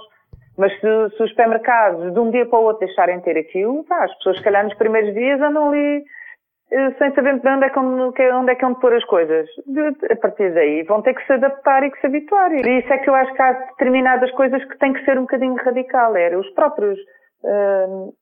Mas 0.58 0.72
se, 0.80 1.18
se, 1.18 1.24
os 1.24 1.30
supermercados 1.30 2.13
de 2.13 2.20
um 2.20 2.32
dia 2.32 2.46
para 2.46 2.60
o 2.60 2.63
outro 2.63 2.86
deixarem 2.86 3.18
de 3.18 3.24
ter 3.24 3.38
aquilo, 3.38 3.84
pá, 3.84 4.06
as 4.06 4.15
pessoas, 4.15 4.38
se 4.38 4.44
calhar, 4.44 4.63
nos 4.63 4.75
primeiros 4.75 5.13
dias 5.13 5.41
andam 5.41 5.70
ali 5.70 6.03
sem 6.98 7.13
saber 7.13 7.42
onde 7.46 7.66
é, 7.66 7.70
que, 7.70 7.80
onde 8.32 8.51
é 8.51 8.56
que 8.56 8.62
vão 8.62 8.75
pôr 8.75 8.94
as 8.94 9.04
coisas. 9.06 9.48
A 10.10 10.16
partir 10.16 10.54
daí 10.54 10.84
vão 10.84 11.01
ter 11.01 11.13
que 11.13 11.25
se 11.25 11.34
adaptar 11.34 11.84
e 11.84 11.92
que 11.92 12.00
se 12.00 12.08
habituar. 12.08 12.51
E 12.54 12.80
isso 12.80 12.94
é 12.94 12.98
que 12.98 13.10
eu 13.10 13.16
acho 13.16 13.34
que 13.34 13.42
há 13.42 13.51
determinadas 13.51 14.32
coisas 14.32 14.63
que 14.63 14.78
têm 14.78 14.94
que 14.94 15.04
ser 15.04 15.18
um 15.18 15.24
bocadinho 15.24 15.56
radical. 15.56 16.16
Era 16.16 16.40
os 16.40 16.50
próprios 16.51 16.98
uh, 17.44 18.13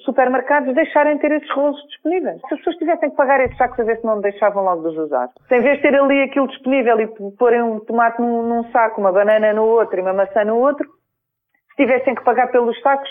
supermercados 0.00 0.74
deixarem 0.74 1.16
ter 1.18 1.32
esses 1.32 1.50
rolos 1.52 1.80
disponíveis. 1.88 2.38
Se 2.48 2.54
as 2.54 2.58
pessoas 2.58 2.76
tivessem 2.76 3.10
que 3.10 3.16
pagar 3.16 3.40
esses 3.40 3.56
sacos 3.56 3.80
a 3.80 3.84
ver 3.84 3.96
se 3.96 4.04
não 4.04 4.20
deixavam 4.20 4.62
logo 4.62 4.82
de 4.82 4.88
os 4.88 4.98
usar. 4.98 5.30
Se 5.48 5.56
em 5.56 5.62
vez 5.62 5.76
de 5.76 5.82
ter 5.82 5.94
ali 5.94 6.22
aquilo 6.22 6.48
disponível 6.48 7.00
e 7.00 7.06
porem 7.38 7.62
um 7.62 7.80
tomate 7.80 8.20
num, 8.20 8.42
num 8.42 8.70
saco, 8.72 9.00
uma 9.00 9.12
banana 9.12 9.54
no 9.54 9.64
outro 9.64 9.98
e 9.98 10.02
uma 10.02 10.12
maçã 10.12 10.44
no 10.44 10.58
outro, 10.58 10.86
se 11.70 11.76
tivessem 11.76 12.14
que 12.14 12.24
pagar 12.24 12.48
pelos 12.48 12.78
sacos, 12.82 13.08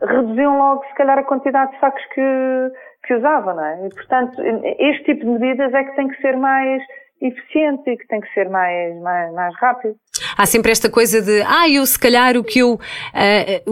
reduziam 0.00 0.58
logo 0.58 0.84
se 0.84 0.94
calhar 0.94 1.18
a 1.18 1.24
quantidade 1.24 1.72
de 1.72 1.80
sacos 1.80 2.04
que 2.14 2.72
que 3.04 3.14
usava, 3.14 3.54
não 3.54 3.64
é? 3.64 3.86
E, 3.86 3.88
portanto, 3.90 4.40
este 4.78 5.04
tipo 5.04 5.24
de 5.24 5.38
medidas 5.38 5.74
é 5.74 5.84
que 5.84 5.96
tem 5.96 6.08
que 6.08 6.20
ser 6.20 6.36
mais 6.36 6.82
eficiente 7.20 7.90
e 7.90 7.96
que 7.96 8.06
tem 8.08 8.20
que 8.20 8.32
ser 8.32 8.48
mais, 8.48 9.00
mais, 9.00 9.32
mais 9.32 9.54
rápido. 9.56 9.94
Há 10.36 10.46
sempre 10.46 10.72
esta 10.72 10.90
coisa 10.90 11.20
de, 11.20 11.42
ah, 11.42 11.68
eu 11.68 11.84
se 11.86 11.98
calhar 11.98 12.36
o 12.36 12.42
que 12.42 12.60
eu, 12.60 12.74
uh, 12.74 12.78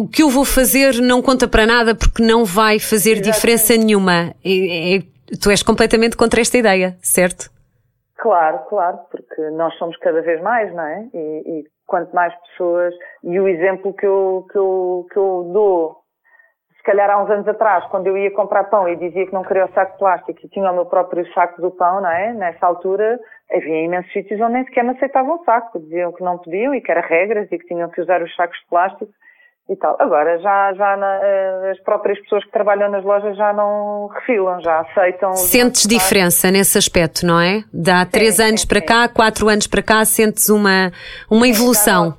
o 0.01 0.09
que 0.09 0.23
eu 0.23 0.29
vou 0.29 0.45
fazer 0.45 0.95
não 1.01 1.21
conta 1.21 1.49
para 1.49 1.67
nada 1.67 1.95
porque 1.95 2.23
não 2.23 2.45
vai 2.45 2.79
fazer 2.79 3.13
Exatamente. 3.13 3.35
diferença 3.35 3.77
nenhuma. 3.77 4.35
E, 4.45 4.97
e, 4.97 5.37
tu 5.37 5.51
és 5.51 5.63
completamente 5.63 6.17
contra 6.17 6.41
esta 6.41 6.59
ideia, 6.59 6.97
certo? 7.01 7.51
Claro, 8.19 8.59
claro, 8.69 8.99
porque 9.11 9.43
nós 9.51 9.75
somos 9.79 9.97
cada 9.99 10.21
vez 10.23 10.41
mais, 10.43 10.73
não 10.75 10.85
é? 10.85 11.09
E, 11.15 11.19
e 11.47 11.65
quanto 11.87 12.15
mais 12.15 12.33
pessoas, 12.43 12.95
e 13.25 13.41
o 13.41 13.49
exemplo 13.49 13.93
que 13.95 14.07
eu, 14.07 14.47
que 14.51 14.59
eu, 14.59 15.07
que 15.11 15.19
eu 15.19 15.51
dou 15.53 16.00
se 16.81 16.85
calhar 16.85 17.11
há 17.11 17.23
uns 17.23 17.31
anos 17.31 17.47
atrás, 17.47 17.85
quando 17.91 18.07
eu 18.07 18.17
ia 18.17 18.31
comprar 18.31 18.65
pão 18.65 18.89
e 18.89 18.97
dizia 18.97 19.27
que 19.27 19.35
não 19.35 19.43
queria 19.43 19.67
o 19.67 19.73
saco 19.73 19.93
de 19.93 19.99
plástico 19.99 20.41
e 20.43 20.49
tinha 20.49 20.71
o 20.71 20.75
meu 20.75 20.87
próprio 20.87 21.31
saco 21.35 21.61
do 21.61 21.71
pão, 21.71 22.01
não 22.01 22.11
é? 22.11 22.33
Nessa 22.33 22.67
altura, 22.67 23.21
havia 23.53 23.85
imensos 23.85 24.11
sítios 24.13 24.41
onde 24.41 24.55
nem 24.55 24.65
sequer 24.65 24.83
me 24.83 24.91
aceitavam 24.91 25.37
o 25.37 25.45
saco. 25.45 25.79
Diziam 25.79 26.11
que 26.11 26.25
não 26.25 26.39
podiam 26.39 26.75
e 26.75 26.81
que 26.81 26.91
eram 26.91 27.07
regras 27.07 27.53
e 27.53 27.59
que 27.59 27.67
tinham 27.67 27.91
que 27.91 28.01
usar 28.01 28.23
os 28.23 28.35
sacos 28.35 28.59
de 28.59 28.67
plástico 28.67 29.13
e 29.69 29.77
tal. 29.77 29.95
Agora, 30.01 30.39
já, 30.39 30.73
já 30.73 30.97
na, 30.97 31.21
eh, 31.23 31.71
as 31.71 31.81
próprias 31.81 32.19
pessoas 32.21 32.45
que 32.45 32.51
trabalham 32.51 32.91
nas 32.91 33.05
lojas 33.05 33.37
já 33.37 33.53
não 33.53 34.09
refilam, 34.09 34.61
já 34.61 34.81
aceitam. 34.81 35.35
Sentes 35.35 35.87
diferença 35.87 36.51
nesse 36.51 36.77
aspecto, 36.77 37.25
não 37.25 37.39
é? 37.41 37.63
De 37.73 37.91
há 37.91 38.05
três 38.05 38.37
sim, 38.37 38.43
anos 38.43 38.63
sim, 38.63 38.69
para 38.69 38.81
cá, 38.81 39.09
quatro 39.09 39.49
anos 39.49 39.67
para 39.67 39.83
cá, 39.83 40.05
sentes 40.05 40.49
uma, 40.49 40.91
uma 41.31 41.47
evolução. 41.47 42.17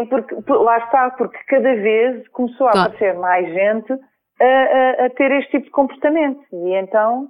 Sim, 0.00 0.06
porque 0.06 0.34
lá 0.48 0.78
está, 0.78 1.10
porque 1.10 1.38
cada 1.48 1.74
vez 1.74 2.26
começou 2.28 2.66
a 2.68 2.70
aparecer 2.70 3.14
mais 3.14 3.46
gente 3.52 3.92
a, 3.92 4.44
a, 4.44 5.06
a, 5.06 5.10
ter 5.10 5.30
este 5.32 5.50
tipo 5.52 5.66
de 5.66 5.70
comportamento. 5.70 6.40
E 6.52 6.74
então 6.74 7.28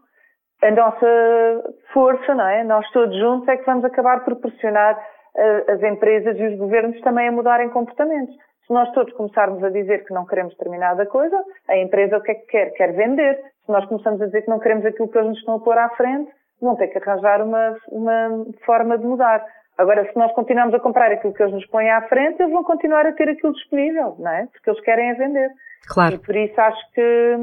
a 0.62 0.70
nossa 0.70 1.74
força, 1.92 2.34
não 2.34 2.46
é? 2.46 2.62
Nós 2.64 2.88
todos 2.90 3.16
juntos 3.18 3.48
é 3.48 3.56
que 3.56 3.66
vamos 3.66 3.84
acabar 3.84 4.24
por 4.24 4.36
pressionar 4.36 4.98
a, 5.36 5.72
as 5.72 5.82
empresas 5.82 6.38
e 6.38 6.46
os 6.46 6.58
governos 6.58 7.00
também 7.00 7.28
a 7.28 7.32
mudarem 7.32 7.70
comportamentos. 7.70 8.34
Se 8.66 8.72
nós 8.72 8.90
todos 8.92 9.12
começarmos 9.14 9.62
a 9.64 9.70
dizer 9.70 10.04
que 10.04 10.14
não 10.14 10.26
queremos 10.26 10.52
determinada 10.54 11.04
coisa, 11.06 11.42
a 11.68 11.76
empresa 11.76 12.18
o 12.18 12.22
que 12.22 12.30
é 12.30 12.34
que 12.34 12.46
quer? 12.46 12.70
Quer 12.74 12.92
vender. 12.92 13.36
Se 13.36 13.66
Se 13.66 13.72
nós 13.72 13.84
começamos 13.86 14.20
a 14.22 14.26
dizer 14.26 14.42
que 14.42 14.50
não 14.50 14.60
queremos 14.60 14.84
aquilo 14.84 15.08
que 15.08 15.18
eles 15.18 15.30
nos 15.30 15.38
estão 15.38 15.56
a 15.56 15.60
pôr 15.60 15.76
à 15.76 15.88
frente, 15.90 16.30
vão 16.60 16.76
ter 16.76 16.88
que 16.88 16.98
arranjar 16.98 17.42
uma, 17.42 17.76
uma 17.88 18.46
forma 18.64 18.96
de 18.98 19.04
mudar. 19.04 19.44
Agora, 19.80 20.04
se 20.04 20.14
nós 20.14 20.30
continuarmos 20.32 20.74
a 20.74 20.78
comprar 20.78 21.10
aquilo 21.10 21.32
que 21.32 21.42
eles 21.42 21.54
nos 21.54 21.66
põem 21.68 21.90
à 21.90 22.02
frente, 22.02 22.38
eles 22.38 22.52
vão 22.52 22.62
continuar 22.62 23.06
a 23.06 23.12
ter 23.12 23.30
aquilo 23.30 23.54
disponível, 23.54 24.14
não 24.18 24.30
é? 24.30 24.46
Porque 24.52 24.68
eles 24.68 24.80
querem 24.82 25.10
a 25.10 25.14
vender. 25.14 25.50
Claro. 25.88 26.16
E 26.16 26.18
por 26.18 26.36
isso 26.36 26.60
acho 26.60 26.92
que 26.92 27.36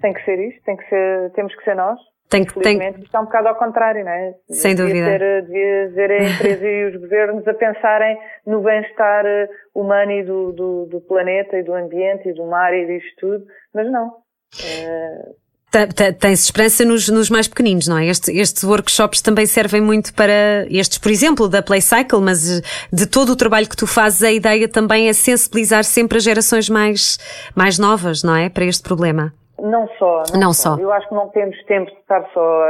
tem 0.00 0.12
que 0.12 0.24
ser 0.24 0.38
isto, 0.48 0.62
tem 0.64 0.76
que 0.76 0.88
ser, 0.88 1.30
temos 1.32 1.54
que 1.54 1.62
ser 1.62 1.76
nós. 1.76 2.00
Tem 2.28 2.44
que, 2.44 2.58
tem... 2.60 2.76
está 3.00 3.20
um 3.20 3.24
bocado 3.24 3.48
ao 3.48 3.54
contrário, 3.54 4.04
não 4.04 4.10
é? 4.10 4.34
Sem 4.50 4.74
devia 4.74 4.92
dúvida. 4.92 5.18
Ter, 5.18 5.42
devia 5.44 5.92
ser 5.92 6.10
a 6.10 6.18
empresa 6.28 6.66
e 6.68 6.84
os 6.86 6.96
governos 7.00 7.46
a 7.46 7.54
pensarem 7.54 8.18
no 8.44 8.60
bem-estar 8.60 9.24
eh, 9.24 9.48
humano 9.72 10.10
e 10.10 10.24
do, 10.24 10.52
do, 10.52 10.86
do, 10.86 11.00
planeta 11.02 11.56
e 11.56 11.62
do 11.62 11.72
ambiente 11.72 12.28
e 12.28 12.34
do 12.34 12.44
mar 12.44 12.74
e 12.74 12.84
disto 12.84 13.16
tudo, 13.18 13.46
mas 13.72 13.90
não. 13.90 14.08
Uh... 14.08 15.47
Tem-se 15.86 16.44
esperança 16.44 16.84
nos, 16.84 17.08
nos, 17.08 17.30
mais 17.30 17.46
pequeninos, 17.48 17.86
não 17.86 17.98
é? 17.98 18.06
Este, 18.06 18.36
estes 18.36 18.64
workshops 18.64 19.20
também 19.20 19.46
servem 19.46 19.80
muito 19.80 20.14
para 20.14 20.66
estes, 20.70 20.98
por 20.98 21.10
exemplo, 21.10 21.48
da 21.48 21.62
Playcycle, 21.62 22.20
mas 22.20 22.58
eh, 22.58 22.62
de 22.92 23.06
todo 23.06 23.30
o 23.30 23.36
trabalho 23.36 23.68
que 23.68 23.76
tu 23.76 23.86
fazes, 23.86 24.22
a 24.22 24.32
ideia 24.32 24.68
também 24.68 25.08
é 25.08 25.12
sensibilizar 25.12 25.84
sempre 25.84 26.18
as 26.18 26.24
gerações 26.24 26.68
mais, 26.68 27.18
mais 27.54 27.78
novas, 27.78 28.22
não 28.22 28.34
é? 28.34 28.48
Para 28.48 28.64
este 28.64 28.82
problema. 28.82 29.32
Não 29.60 29.88
só. 29.98 30.22
Não, 30.32 30.40
não 30.40 30.52
só. 30.52 30.76
Eu 30.78 30.92
acho 30.92 31.08
que 31.08 31.14
não 31.14 31.28
temos 31.28 31.56
tempo 31.64 31.90
de 31.90 31.98
estar 31.98 32.24
só 32.32 32.64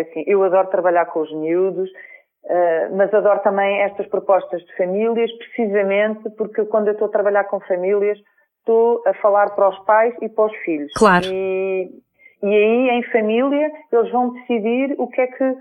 assim. 0.00 0.24
Eu 0.26 0.42
adoro 0.44 0.68
trabalhar 0.68 1.06
com 1.06 1.20
os 1.20 1.32
miúdos, 1.32 1.90
uh, 2.44 2.96
mas 2.96 3.12
adoro 3.12 3.40
também 3.40 3.80
estas 3.80 4.06
propostas 4.06 4.62
de 4.62 4.76
famílias, 4.76 5.30
precisamente 5.32 6.30
porque 6.30 6.64
quando 6.66 6.88
eu 6.88 6.92
estou 6.92 7.08
a 7.08 7.10
trabalhar 7.10 7.44
com 7.44 7.58
famílias, 7.60 8.18
estou 8.62 9.02
a 9.06 9.14
falar 9.14 9.50
para 9.50 9.68
os 9.68 9.78
pais 9.80 10.14
e 10.22 10.28
para 10.28 10.44
os 10.46 10.56
filhos. 10.58 10.92
Claro. 10.94 11.26
E, 11.26 11.90
e 12.42 12.46
aí, 12.46 12.90
em 12.90 13.02
família, 13.04 13.70
eles 13.92 14.10
vão 14.10 14.32
decidir 14.34 14.94
o 14.98 15.06
que 15.06 15.20
é 15.20 15.26
que, 15.26 15.56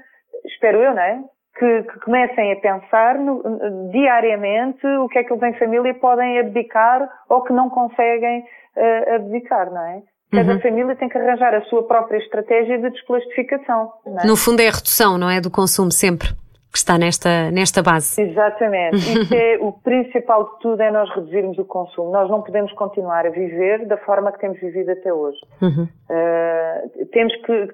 espero 0.45 0.79
eu, 0.79 0.93
não 0.93 1.01
é? 1.01 1.19
Que, 1.57 1.83
que 1.83 1.99
comecem 1.99 2.53
a 2.53 2.55
pensar 2.55 3.19
no, 3.19 3.43
diariamente 3.91 4.85
o 4.87 5.07
que 5.09 5.19
é 5.19 5.23
que 5.23 5.33
eles 5.33 5.43
em 5.43 5.59
família 5.59 5.93
podem 5.95 6.39
abdicar 6.39 7.07
ou 7.29 7.43
que 7.43 7.53
não 7.53 7.69
conseguem 7.69 8.39
uh, 8.39 9.15
abdicar, 9.15 9.69
não 9.71 9.85
é? 9.85 10.01
Cada 10.31 10.53
uhum. 10.53 10.61
família 10.61 10.95
tem 10.95 11.09
que 11.09 11.17
arranjar 11.17 11.53
a 11.53 11.61
sua 11.63 11.83
própria 11.85 12.17
estratégia 12.17 12.79
de 12.79 12.89
desplastificação. 12.89 13.91
É? 14.05 14.25
No 14.25 14.37
fundo 14.37 14.61
é 14.61 14.69
a 14.69 14.71
redução, 14.71 15.17
não 15.17 15.29
é? 15.29 15.41
Do 15.41 15.51
consumo 15.51 15.91
sempre 15.91 16.29
que 16.71 16.77
está 16.77 16.97
nesta, 16.97 17.51
nesta 17.51 17.83
base. 17.83 18.21
Exatamente. 18.21 18.95
Isso 19.21 19.35
é 19.35 19.57
o 19.59 19.73
principal 19.73 20.45
de 20.45 20.59
tudo 20.59 20.81
é 20.81 20.89
nós 20.89 21.09
reduzirmos 21.13 21.57
o 21.57 21.65
consumo. 21.65 22.11
Nós 22.11 22.29
não 22.29 22.41
podemos 22.41 22.71
continuar 22.73 23.25
a 23.25 23.29
viver 23.29 23.85
da 23.87 23.97
forma 23.97 24.31
que 24.31 24.39
temos 24.39 24.59
vivido 24.59 24.91
até 24.91 25.13
hoje. 25.13 25.37
Uhum. 25.61 25.87
Uh, 26.09 27.05
temos 27.11 27.35
que. 27.41 27.67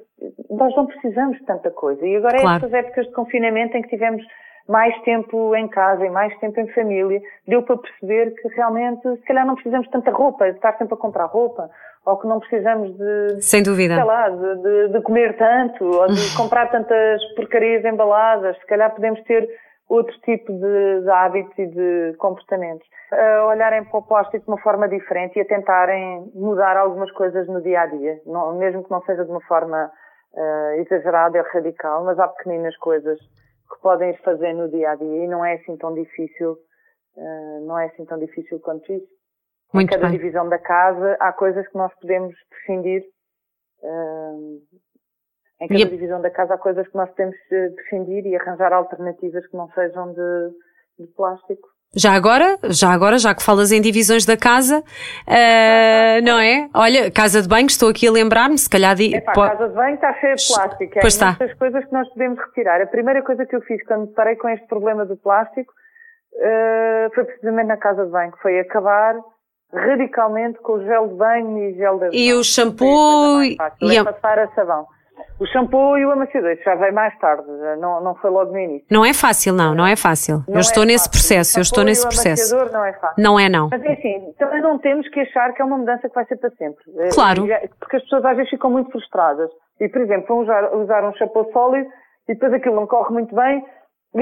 Nós 0.49 0.75
não 0.75 0.87
precisamos 0.87 1.37
de 1.37 1.45
tanta 1.45 1.69
coisa. 1.69 2.05
E 2.05 2.15
agora 2.15 2.37
é 2.37 2.41
claro. 2.41 2.55
estas 2.55 2.73
épocas 2.73 3.05
de 3.05 3.13
confinamento 3.13 3.77
em 3.77 3.83
que 3.83 3.89
tivemos 3.89 4.25
mais 4.67 4.99
tempo 5.03 5.55
em 5.55 5.67
casa 5.67 6.05
e 6.05 6.09
mais 6.09 6.37
tempo 6.39 6.59
em 6.59 6.67
família, 6.73 7.21
deu 7.47 7.63
para 7.63 7.77
perceber 7.77 8.31
que 8.31 8.49
realmente, 8.49 9.01
se 9.01 9.23
calhar 9.23 9.45
não 9.45 9.53
precisamos 9.55 9.87
de 9.87 9.93
tanta 9.93 10.11
roupa, 10.11 10.49
de 10.49 10.57
estar 10.57 10.77
sempre 10.77 10.93
a 10.93 10.97
comprar 10.97 11.25
roupa 11.25 11.69
ou 12.07 12.17
que 12.17 12.25
não 12.25 12.39
precisamos 12.39 12.97
de, 12.97 13.41
Sem 13.41 13.61
dúvida. 13.61 13.95
sei 13.95 14.03
lá, 14.05 14.29
de, 14.29 14.55
de, 14.61 14.87
de 14.93 15.01
comer 15.01 15.35
tanto, 15.35 15.83
ou 15.83 16.07
de 16.07 16.15
comprar 16.37 16.71
tantas 16.71 17.21
porcarias 17.35 17.83
embaladas, 17.83 18.57
se 18.57 18.65
calhar 18.65 18.95
podemos 18.95 19.21
ter 19.23 19.47
outro 19.89 20.17
tipo 20.21 20.53
de, 20.53 21.01
de 21.01 21.09
hábitos 21.09 21.57
e 21.57 21.65
de 21.67 22.15
comportamentos. 22.17 22.87
A 23.11 23.45
olharem 23.45 23.83
para 23.83 23.99
o 23.99 24.03
plástico 24.03 24.45
de 24.45 24.49
uma 24.49 24.59
forma 24.61 24.87
diferente 24.87 25.37
e 25.37 25.41
a 25.41 25.45
tentarem 25.45 26.31
mudar 26.33 26.77
algumas 26.77 27.11
coisas 27.11 27.45
no 27.47 27.61
dia 27.61 27.81
a 27.81 27.85
dia, 27.87 28.21
não, 28.25 28.57
mesmo 28.57 28.83
que 28.85 28.91
não 28.91 29.01
seja 29.01 29.25
de 29.25 29.31
uma 29.31 29.41
forma 29.41 29.91
uh, 30.33 30.71
exagerada 30.79 31.37
e 31.37 31.41
radical, 31.41 32.05
mas 32.05 32.17
há 32.19 32.27
pequeninas 32.29 32.75
coisas 32.77 33.19
que 33.19 33.81
podem 33.81 34.15
fazer 34.17 34.53
no 34.53 34.69
dia 34.69 34.91
a 34.91 34.95
dia 34.95 35.25
e 35.25 35.27
não 35.27 35.43
é 35.43 35.55
assim 35.55 35.75
tão 35.75 35.93
difícil, 35.93 36.58
uh, 37.17 37.65
não 37.65 37.77
é 37.77 37.88
assim 37.88 38.05
tão 38.05 38.17
difícil 38.17 38.60
quanto 38.62 38.91
isso. 38.93 39.16
Muito 39.73 39.89
em 39.89 39.93
cada 39.93 40.10
bem. 40.10 40.17
divisão 40.17 40.47
da 40.47 40.60
casa 40.60 41.17
há 41.19 41.32
coisas 41.34 41.67
que 41.67 41.77
nós 41.77 41.93
podemos 41.99 42.36
prescindir. 42.49 43.03
Uh, 43.82 44.62
em 45.62 45.67
cada 45.67 45.86
divisão 45.86 46.21
da 46.21 46.30
casa 46.30 46.53
há 46.53 46.58
coisas 46.58 46.88
que 46.88 46.95
nós 46.95 47.10
podemos 47.10 47.36
eh, 47.51 47.69
prescindir 47.69 48.27
e 48.27 48.36
arranjar 48.36 48.71
alternativas 48.73 49.45
que 49.47 49.58
não 49.58 49.67
sejam 49.71 50.13
de, 50.13 50.49
de 50.99 51.08
plástico. 51.15 51.67
Já 51.95 52.13
agora, 52.13 52.60
já 52.65 52.91
agora, 52.91 53.17
já 53.17 53.34
que 53.34 53.41
falas 53.41 53.71
em 53.71 53.82
divisões 53.82 54.25
da 54.25 54.38
casa, 54.38 54.80
uh, 54.82 56.21
não 56.23 56.39
é? 56.39 56.69
Olha, 56.75 57.10
casa 57.10 57.41
de 57.41 57.47
banho, 57.47 57.65
estou 57.65 57.89
aqui 57.89 58.08
a 58.08 58.12
lembrar-me, 58.12 58.58
se 58.58 58.69
calhar... 58.69 58.93
Di... 58.93 59.15
Epá, 59.15 59.32
a 59.32 59.49
casa 59.51 59.69
de 59.69 59.73
banho 59.73 59.95
está 59.95 60.13
cheia 60.15 60.36
de 60.36 60.47
plástico. 60.47 60.93
Pois 60.99 61.13
está. 61.13 61.27
muitas 61.39 61.53
coisas 61.58 61.86
que 61.86 61.93
nós 61.93 62.08
podemos 62.10 62.39
retirar. 62.39 62.82
A 62.82 62.88
primeira 62.88 63.23
coisa 63.23 63.45
que 63.45 63.56
eu 63.56 63.62
fiz 63.62 63.82
quando 63.88 64.13
parei 64.13 64.36
com 64.36 64.49
este 64.49 64.67
problema 64.67 65.06
do 65.06 65.15
plástico 65.17 65.73
uh, 66.34 67.15
foi 67.15 67.23
precisamente 67.23 67.67
na 67.67 67.77
casa 67.77 68.06
de 68.06 68.12
banho, 68.12 68.32
que 68.34 68.41
foi 68.41 68.60
acabar 68.60 69.15
radicalmente 69.73 70.60
com 70.60 70.73
o 70.73 70.84
gel 70.84 71.08
de 71.10 71.15
banho 71.15 71.58
e 71.58 71.73
gel 71.75 71.99
de 71.99 72.10
E 72.15 72.34
o 72.34 72.43
shampoo 72.43 73.43
e 73.43 73.97
a... 73.97 74.06
passar 74.06 74.39
a 74.39 74.47
sabão. 74.49 74.86
O 75.39 75.45
shampoo 75.45 75.97
e 75.97 76.06
o 76.06 76.12
amaciador, 76.12 76.51
isso 76.51 76.63
já 76.63 76.73
veio 76.75 76.93
mais 76.93 77.15
tarde, 77.19 77.43
não, 77.80 78.01
não 78.01 78.15
foi 78.15 78.32
logo 78.32 78.51
no 78.51 78.60
início. 78.60 78.88
Não 78.89 79.06
é 79.06 79.13
fácil, 79.13 79.53
não, 79.53 79.75
não 79.75 79.86
é 79.86 79.95
fácil. 79.95 80.43
Não 80.47 80.56
eu 80.56 80.60
estou 80.62 80.82
é 80.82 80.88
nesse 80.88 81.06
fácil. 81.06 81.12
processo, 81.12 81.60
eu 81.60 81.62
estou 81.62 81.84
nesse 81.84 82.08
processo. 82.08 82.56
O 82.56 82.71
não 82.71 82.84
é 82.84 82.93
fácil. 82.93 83.23
Não 83.23 83.39
é, 83.39 83.47
não. 83.47 83.69
Mas 83.69 83.84
é 83.84 83.93
assim, 83.93 84.34
também 84.39 84.62
não 84.62 84.80
temos 84.80 85.08
que 85.10 85.19
achar 85.19 85.53
que 85.53 85.62
é 85.62 85.65
uma 85.65 85.77
mudança 85.77 86.10
que 86.10 86.15
vai 86.15 86.25
ser 86.25 86.38
para 86.38 86.49
sempre. 86.51 86.84
Eh, 86.97 87.10
claro. 87.13 87.45
Porque 87.80 87.97
as 87.97 88.03
pessoas 88.03 88.25
às 88.25 88.36
vezes 88.36 88.49
ficam 88.49 88.71
muito 88.71 88.91
frustradas. 88.91 89.49
E, 89.80 89.88
por 89.88 90.01
exemplo, 90.01 90.27
vão 90.27 90.39
usar, 90.39 90.73
usar 90.73 91.08
um 91.08 91.13
shampoo 91.13 91.51
sólido 91.53 91.88
e 92.27 92.34
depois 92.34 92.53
aquilo 92.53 92.75
não 92.75 92.88
corre 92.88 93.13
muito 93.13 93.36
bem 93.36 93.63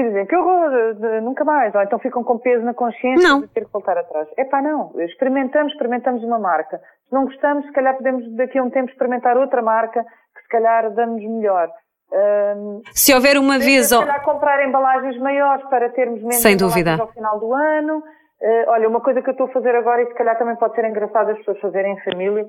e 0.00 0.02
dizem 0.02 0.26
que 0.26 0.36
horror, 0.36 0.70
nunca 1.22 1.44
mais. 1.44 1.74
Ou 1.74 1.82
então 1.82 1.98
ficam 1.98 2.22
com 2.22 2.38
peso 2.38 2.64
na 2.64 2.74
consciência 2.74 3.28
não. 3.28 3.40
de 3.40 3.48
ter 3.48 3.64
que 3.64 3.72
voltar 3.72 3.96
atrás. 3.96 4.28
É 4.36 4.44
pá, 4.44 4.60
não. 4.60 4.92
Experimentamos, 5.00 5.72
experimentamos 5.72 6.22
uma 6.22 6.38
marca. 6.38 6.78
Se 7.08 7.12
não 7.12 7.24
gostamos, 7.24 7.64
se 7.66 7.72
calhar 7.72 7.96
podemos 7.96 8.30
daqui 8.36 8.58
a 8.58 8.62
um 8.62 8.70
tempo 8.70 8.90
experimentar 8.90 9.36
outra 9.36 9.62
marca 9.62 10.02
que 10.02 10.42
se 10.42 10.48
calhar 10.48 10.90
damos 10.92 11.22
melhor. 11.22 11.70
Um, 12.12 12.82
se 12.92 13.14
houver 13.14 13.38
uma 13.38 13.58
vez... 13.58 13.88
Se 13.88 13.98
calhar 13.98 14.22
comprar 14.22 14.66
embalagens 14.66 15.18
maiores 15.18 15.64
para 15.68 15.88
termos 15.90 16.20
menos 16.20 16.42
Sem 16.42 16.56
dúvida. 16.56 16.96
ao 17.00 17.08
final 17.08 17.40
do 17.40 17.52
ano. 17.52 17.98
Uh, 17.98 18.68
olha, 18.68 18.88
uma 18.88 19.00
coisa 19.00 19.22
que 19.22 19.30
eu 19.30 19.32
estou 19.32 19.46
a 19.46 19.52
fazer 19.52 19.74
agora 19.74 20.02
e 20.02 20.06
se 20.08 20.14
calhar 20.14 20.36
também 20.36 20.56
pode 20.56 20.74
ser 20.74 20.84
engraçado 20.84 21.30
as 21.30 21.38
pessoas 21.38 21.58
fazerem 21.58 21.94
em 21.94 22.00
família, 22.04 22.46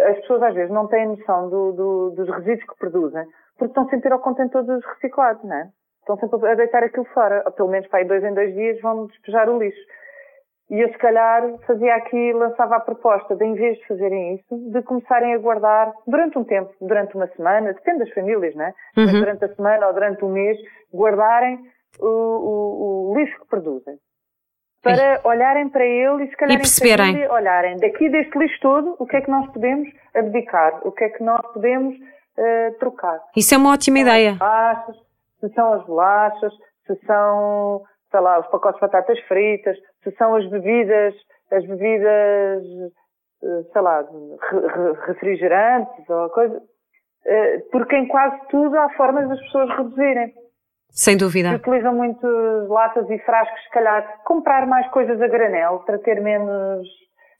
as 0.00 0.16
pessoas 0.20 0.42
às 0.42 0.54
vezes 0.54 0.70
não 0.70 0.86
têm 0.86 1.06
noção 1.06 1.48
do, 1.48 1.72
do, 1.72 2.10
dos 2.10 2.28
resíduos 2.28 2.68
que 2.68 2.78
produzem, 2.78 3.24
porque 3.56 3.70
estão 3.70 3.88
sempre 3.88 4.12
ao 4.12 4.20
contentor 4.20 4.62
dos 4.64 4.84
reciclados, 4.84 5.42
não 5.42 5.56
é? 5.56 5.68
Estão 6.00 6.16
sempre 6.18 6.48
a 6.48 6.54
deitar 6.54 6.82
aquilo 6.82 7.06
fora. 7.06 7.42
Ou 7.46 7.52
pelo 7.52 7.68
menos 7.68 7.86
para 7.88 8.00
aí 8.00 8.04
dois 8.04 8.24
em 8.24 8.34
dois 8.34 8.54
dias 8.54 8.80
vão 8.80 9.06
despejar 9.06 9.48
o 9.48 9.58
lixo. 9.58 9.80
E 10.70 10.80
eu, 10.80 10.88
se 10.88 10.98
calhar, 10.98 11.42
fazia 11.66 11.96
aqui, 11.96 12.32
lançava 12.32 12.76
a 12.76 12.80
proposta 12.80 13.34
de, 13.34 13.44
em 13.44 13.54
vez 13.54 13.76
de 13.78 13.86
fazerem 13.88 14.36
isso, 14.36 14.70
de 14.70 14.80
começarem 14.82 15.34
a 15.34 15.38
guardar 15.38 15.92
durante 16.06 16.38
um 16.38 16.44
tempo, 16.44 16.72
durante 16.80 17.16
uma 17.16 17.26
semana, 17.34 17.72
depende 17.72 17.98
das 17.98 18.10
famílias, 18.10 18.54
não 18.54 18.66
é? 18.66 18.68
Uhum. 18.68 19.04
Mas 19.04 19.12
durante 19.12 19.44
a 19.46 19.54
semana 19.56 19.88
ou 19.88 19.92
durante 19.92 20.24
um 20.24 20.28
mês, 20.28 20.56
guardarem 20.94 21.58
o, 21.98 22.06
o, 22.06 23.10
o 23.10 23.18
lixo 23.18 23.36
que 23.40 23.48
produzem. 23.48 23.96
Para 24.80 25.16
Sim. 25.16 25.28
olharem 25.28 25.68
para 25.68 25.84
ele 25.84 26.24
e, 26.24 26.28
se 26.28 26.36
calhar, 26.36 26.54
e 26.54 26.58
perceberem. 26.58 27.06
Família, 27.06 27.32
olharem 27.32 27.76
daqui 27.78 28.08
deste 28.08 28.38
lixo 28.38 28.60
todo, 28.60 28.94
o 29.00 29.06
que 29.06 29.16
é 29.16 29.20
que 29.22 29.30
nós 29.30 29.50
podemos 29.52 29.88
abdicar, 30.14 30.86
o 30.86 30.92
que 30.92 31.02
é 31.02 31.08
que 31.08 31.22
nós 31.22 31.44
podemos 31.52 31.96
uh, 31.96 32.78
trocar. 32.78 33.20
Isso 33.36 33.52
é 33.54 33.58
uma 33.58 33.72
ótima 33.72 33.98
ideia 33.98 34.38
se 35.40 35.48
são 35.54 35.72
as 35.72 35.84
bolachas, 35.86 36.52
se 36.86 36.94
são, 37.06 37.82
sei 38.10 38.20
lá, 38.20 38.38
os 38.40 38.46
pacotes 38.48 38.80
de 38.80 38.86
batatas 38.86 39.18
fritas, 39.20 39.76
se 40.04 40.10
são 40.12 40.34
as 40.36 40.48
bebidas, 40.48 41.14
as 41.50 41.66
bebidas, 41.66 42.62
eh, 43.42 43.62
sei 43.72 43.82
lá, 43.82 44.04
refrigerantes 45.06 46.08
ou 46.08 46.28
coisa. 46.30 46.60
Eh, 47.26 47.58
porque 47.72 47.96
em 47.96 48.06
quase 48.08 48.36
tudo 48.50 48.76
há 48.78 48.88
formas 48.90 49.28
das 49.28 49.40
pessoas 49.40 49.68
reduzirem. 49.76 50.32
Sem 50.90 51.16
dúvida. 51.16 51.50
Se 51.50 51.56
utilizam 51.56 51.94
muito 51.94 52.26
latas 52.68 53.08
e 53.08 53.18
frascos, 53.20 53.62
se 53.62 53.70
calhar 53.70 54.22
comprar 54.24 54.66
mais 54.66 54.88
coisas 54.90 55.20
a 55.20 55.28
granel 55.28 55.80
para 55.86 55.98
ter 55.98 56.20
menos, 56.20 56.88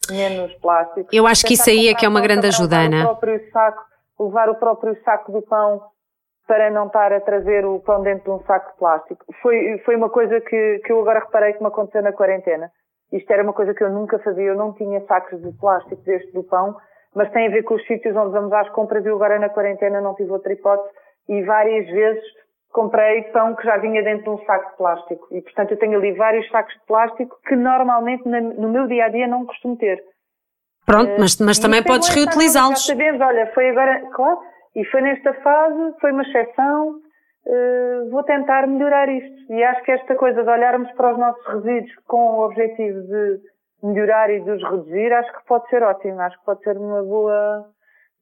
menos 0.09 0.55
plástico. 0.61 1.09
Eu 1.13 1.27
acho 1.27 1.45
que 1.45 1.55
isso 1.55 1.69
aí 1.69 1.89
é 1.89 1.95
que 1.95 2.07
é 2.07 2.09
uma 2.09 2.21
grande 2.21 2.47
ajuda, 2.47 2.77
Ana. 2.77 3.19
Levar 4.19 4.51
o 4.51 4.55
próprio 4.55 5.03
saco 5.03 5.33
do 5.33 5.43
pão 5.43 5.81
para 6.51 6.69
não 6.69 6.89
estar 6.89 7.13
a 7.13 7.21
trazer 7.21 7.65
o 7.65 7.79
pão 7.79 8.03
dentro 8.03 8.25
de 8.25 8.31
um 8.31 8.45
saco 8.45 8.73
de 8.73 8.79
plástico. 8.79 9.25
Foi, 9.41 9.79
foi 9.85 9.95
uma 9.95 10.11
coisa 10.11 10.41
que, 10.41 10.81
que 10.85 10.91
eu 10.91 10.99
agora 10.99 11.21
reparei 11.21 11.53
que 11.53 11.61
me 11.61 11.69
aconteceu 11.69 12.03
na 12.03 12.13
quarentena. 12.13 12.73
Isto 13.13 13.33
era 13.33 13.45
uma 13.45 13.53
coisa 13.53 13.73
que 13.73 13.85
eu 13.85 13.89
nunca 13.89 14.19
fazia, 14.19 14.47
eu 14.47 14.57
não 14.57 14.73
tinha 14.73 15.01
sacos 15.07 15.41
de 15.41 15.53
plástico 15.61 16.03
deste 16.03 16.33
do 16.33 16.43
pão, 16.43 16.75
mas 17.15 17.31
tem 17.31 17.47
a 17.47 17.51
ver 17.53 17.63
com 17.63 17.75
os 17.75 17.87
sítios 17.87 18.17
onde 18.17 18.33
vamos 18.33 18.53
às 18.53 18.69
compras 18.71 19.05
e 19.05 19.09
eu 19.09 19.15
agora 19.15 19.39
na 19.39 19.49
quarentena 19.49 20.01
não 20.01 20.17
tive 20.17 20.33
outra 20.33 20.53
hipótese 20.53 20.93
e 21.29 21.41
várias 21.45 21.87
vezes 21.87 22.25
comprei 22.73 23.23
pão 23.31 23.55
que 23.55 23.65
já 23.65 23.77
vinha 23.77 24.03
dentro 24.03 24.25
de 24.25 24.31
um 24.31 24.45
saco 24.45 24.73
de 24.73 24.77
plástico. 24.77 25.29
E 25.31 25.41
portanto 25.43 25.71
eu 25.71 25.79
tenho 25.79 25.99
ali 25.99 26.15
vários 26.15 26.49
sacos 26.51 26.75
de 26.75 26.85
plástico 26.85 27.39
que 27.47 27.55
normalmente 27.55 28.29
no 28.29 28.71
meu 28.71 28.89
dia 28.89 29.05
a 29.05 29.09
dia 29.09 29.29
não 29.29 29.47
costumo 29.47 29.77
ter. 29.77 30.03
Pronto, 30.85 31.13
mas, 31.17 31.39
mas 31.39 31.59
E 31.59 31.63
também 31.63 31.79
é 31.79 31.85
podes 31.85 32.09
bom, 32.09 32.15
reutilizá-los. 32.17 32.85
Já 32.85 32.93
sabemos, 32.95 33.21
olha, 33.21 33.47
foi 33.55 33.71
agora, 33.71 34.01
claro, 34.13 34.41
e 34.75 34.85
foi 34.87 35.01
nesta 35.03 35.35
fase, 35.35 35.95
foi 36.01 36.13
uma 36.13 36.23
exceção, 36.23 37.01
eh, 37.47 38.09
vou 38.11 38.23
tentar 38.23 38.67
melhorar 38.67 39.09
isto. 39.09 39.53
E 39.53 39.63
acho 39.65 39.83
que 39.83 39.93
esta 39.93 40.15
coisa 40.15 40.43
de 40.43 40.49
olharmos 40.49 40.91
para 40.93 41.13
os 41.13 41.19
nossos 41.19 41.47
resíduos 41.47 41.93
com 42.07 42.39
o 42.39 42.45
objetivo 42.47 43.01
de 43.03 43.41
melhorar 43.83 44.31
e 44.31 44.41
de 44.41 44.51
os 44.51 44.63
reduzir, 44.63 45.13
acho 45.13 45.33
que 45.33 45.47
pode 45.47 45.69
ser 45.69 45.83
ótimo, 45.83 46.21
acho 46.21 46.39
que 46.39 46.45
pode 46.45 46.63
ser 46.63 46.77
uma 46.77 47.03
boa, 47.03 47.67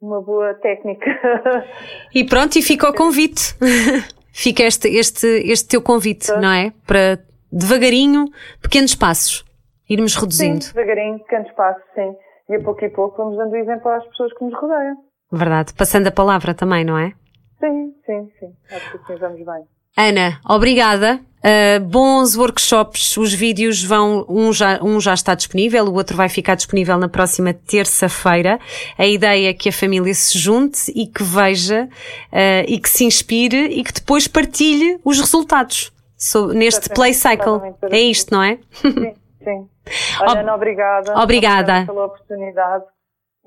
uma 0.00 0.22
boa 0.22 0.54
técnica. 0.54 1.06
E 2.14 2.24
pronto, 2.24 2.56
e 2.56 2.62
fica 2.62 2.88
o 2.88 2.94
convite. 2.94 3.54
fica 4.32 4.62
este, 4.62 4.88
este, 4.88 5.26
este 5.26 5.68
teu 5.68 5.82
convite, 5.82 6.32
não 6.32 6.50
é? 6.50 6.72
Para 6.86 7.18
devagarinho, 7.52 8.24
pequenos 8.62 8.94
passos, 8.94 9.44
irmos 9.88 10.12
sim, 10.12 10.20
reduzindo. 10.20 10.64
devagarinho, 10.72 11.18
pequenos 11.18 11.50
passos, 11.52 11.82
sim. 11.94 12.14
E 12.48 12.56
a 12.56 12.60
pouco 12.62 12.82
e 12.82 12.88
pouco 12.88 13.18
vamos 13.18 13.36
dando 13.36 13.54
exemplo 13.56 13.90
às 13.90 14.06
pessoas 14.06 14.32
que 14.32 14.44
nos 14.44 14.54
rodeiam. 14.54 15.07
Verdade. 15.30 15.72
Passando 15.74 16.06
a 16.06 16.10
palavra 16.12 16.54
também, 16.54 16.84
não 16.84 16.96
é? 16.98 17.12
Sim, 17.60 17.92
sim, 18.06 18.30
sim. 18.38 18.52
Acho 18.74 18.90
que 18.92 18.96
assim 18.98 19.16
vamos 19.20 19.38
bem. 19.44 19.64
Ana, 19.96 20.40
obrigada. 20.48 21.20
Uh, 21.38 21.80
bons 21.84 22.36
workshops. 22.36 23.16
Os 23.16 23.32
vídeos 23.32 23.82
vão, 23.82 24.24
um 24.28 24.52
já, 24.52 24.80
um 24.82 25.00
já 25.00 25.14
está 25.14 25.34
disponível, 25.34 25.84
o 25.86 25.94
outro 25.94 26.16
vai 26.16 26.28
ficar 26.28 26.54
disponível 26.54 26.96
na 26.98 27.08
próxima 27.08 27.52
terça-feira. 27.52 28.58
A 28.96 29.06
ideia 29.06 29.50
é 29.50 29.54
que 29.54 29.68
a 29.68 29.72
família 29.72 30.14
se 30.14 30.38
junte 30.38 30.92
e 30.94 31.06
que 31.06 31.22
veja 31.22 31.88
uh, 32.32 32.64
e 32.66 32.78
que 32.78 32.88
se 32.88 33.04
inspire 33.04 33.66
e 33.66 33.82
que 33.84 33.92
depois 33.92 34.26
partilhe 34.28 34.98
os 35.04 35.18
resultados 35.20 35.92
so- 36.16 36.48
neste 36.52 36.88
play 36.90 37.12
cycle. 37.14 37.60
É 37.90 38.00
isto, 38.00 38.32
não 38.34 38.42
é? 38.42 38.58
Sim, 38.72 39.14
sim. 39.44 39.68
Olha, 40.20 40.40
Ana, 40.40 40.54
obrigada. 40.54 41.18
Obrigada. 41.20 41.86
pela 41.86 42.04
oportunidade. 42.06 42.84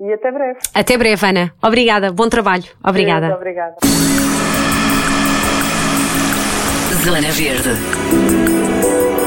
E 0.02 0.12
até 0.12 0.32
breve. 0.32 0.58
Até 0.74 0.98
breve, 0.98 1.26
Ana. 1.26 1.52
Obrigada. 1.62 2.10
Bom 2.10 2.28
trabalho. 2.28 2.64
Obrigada. 2.82 3.28
Muito 3.28 3.36
obrigada. 3.38 3.76
Zona 7.04 7.30
Verde. 7.30 9.21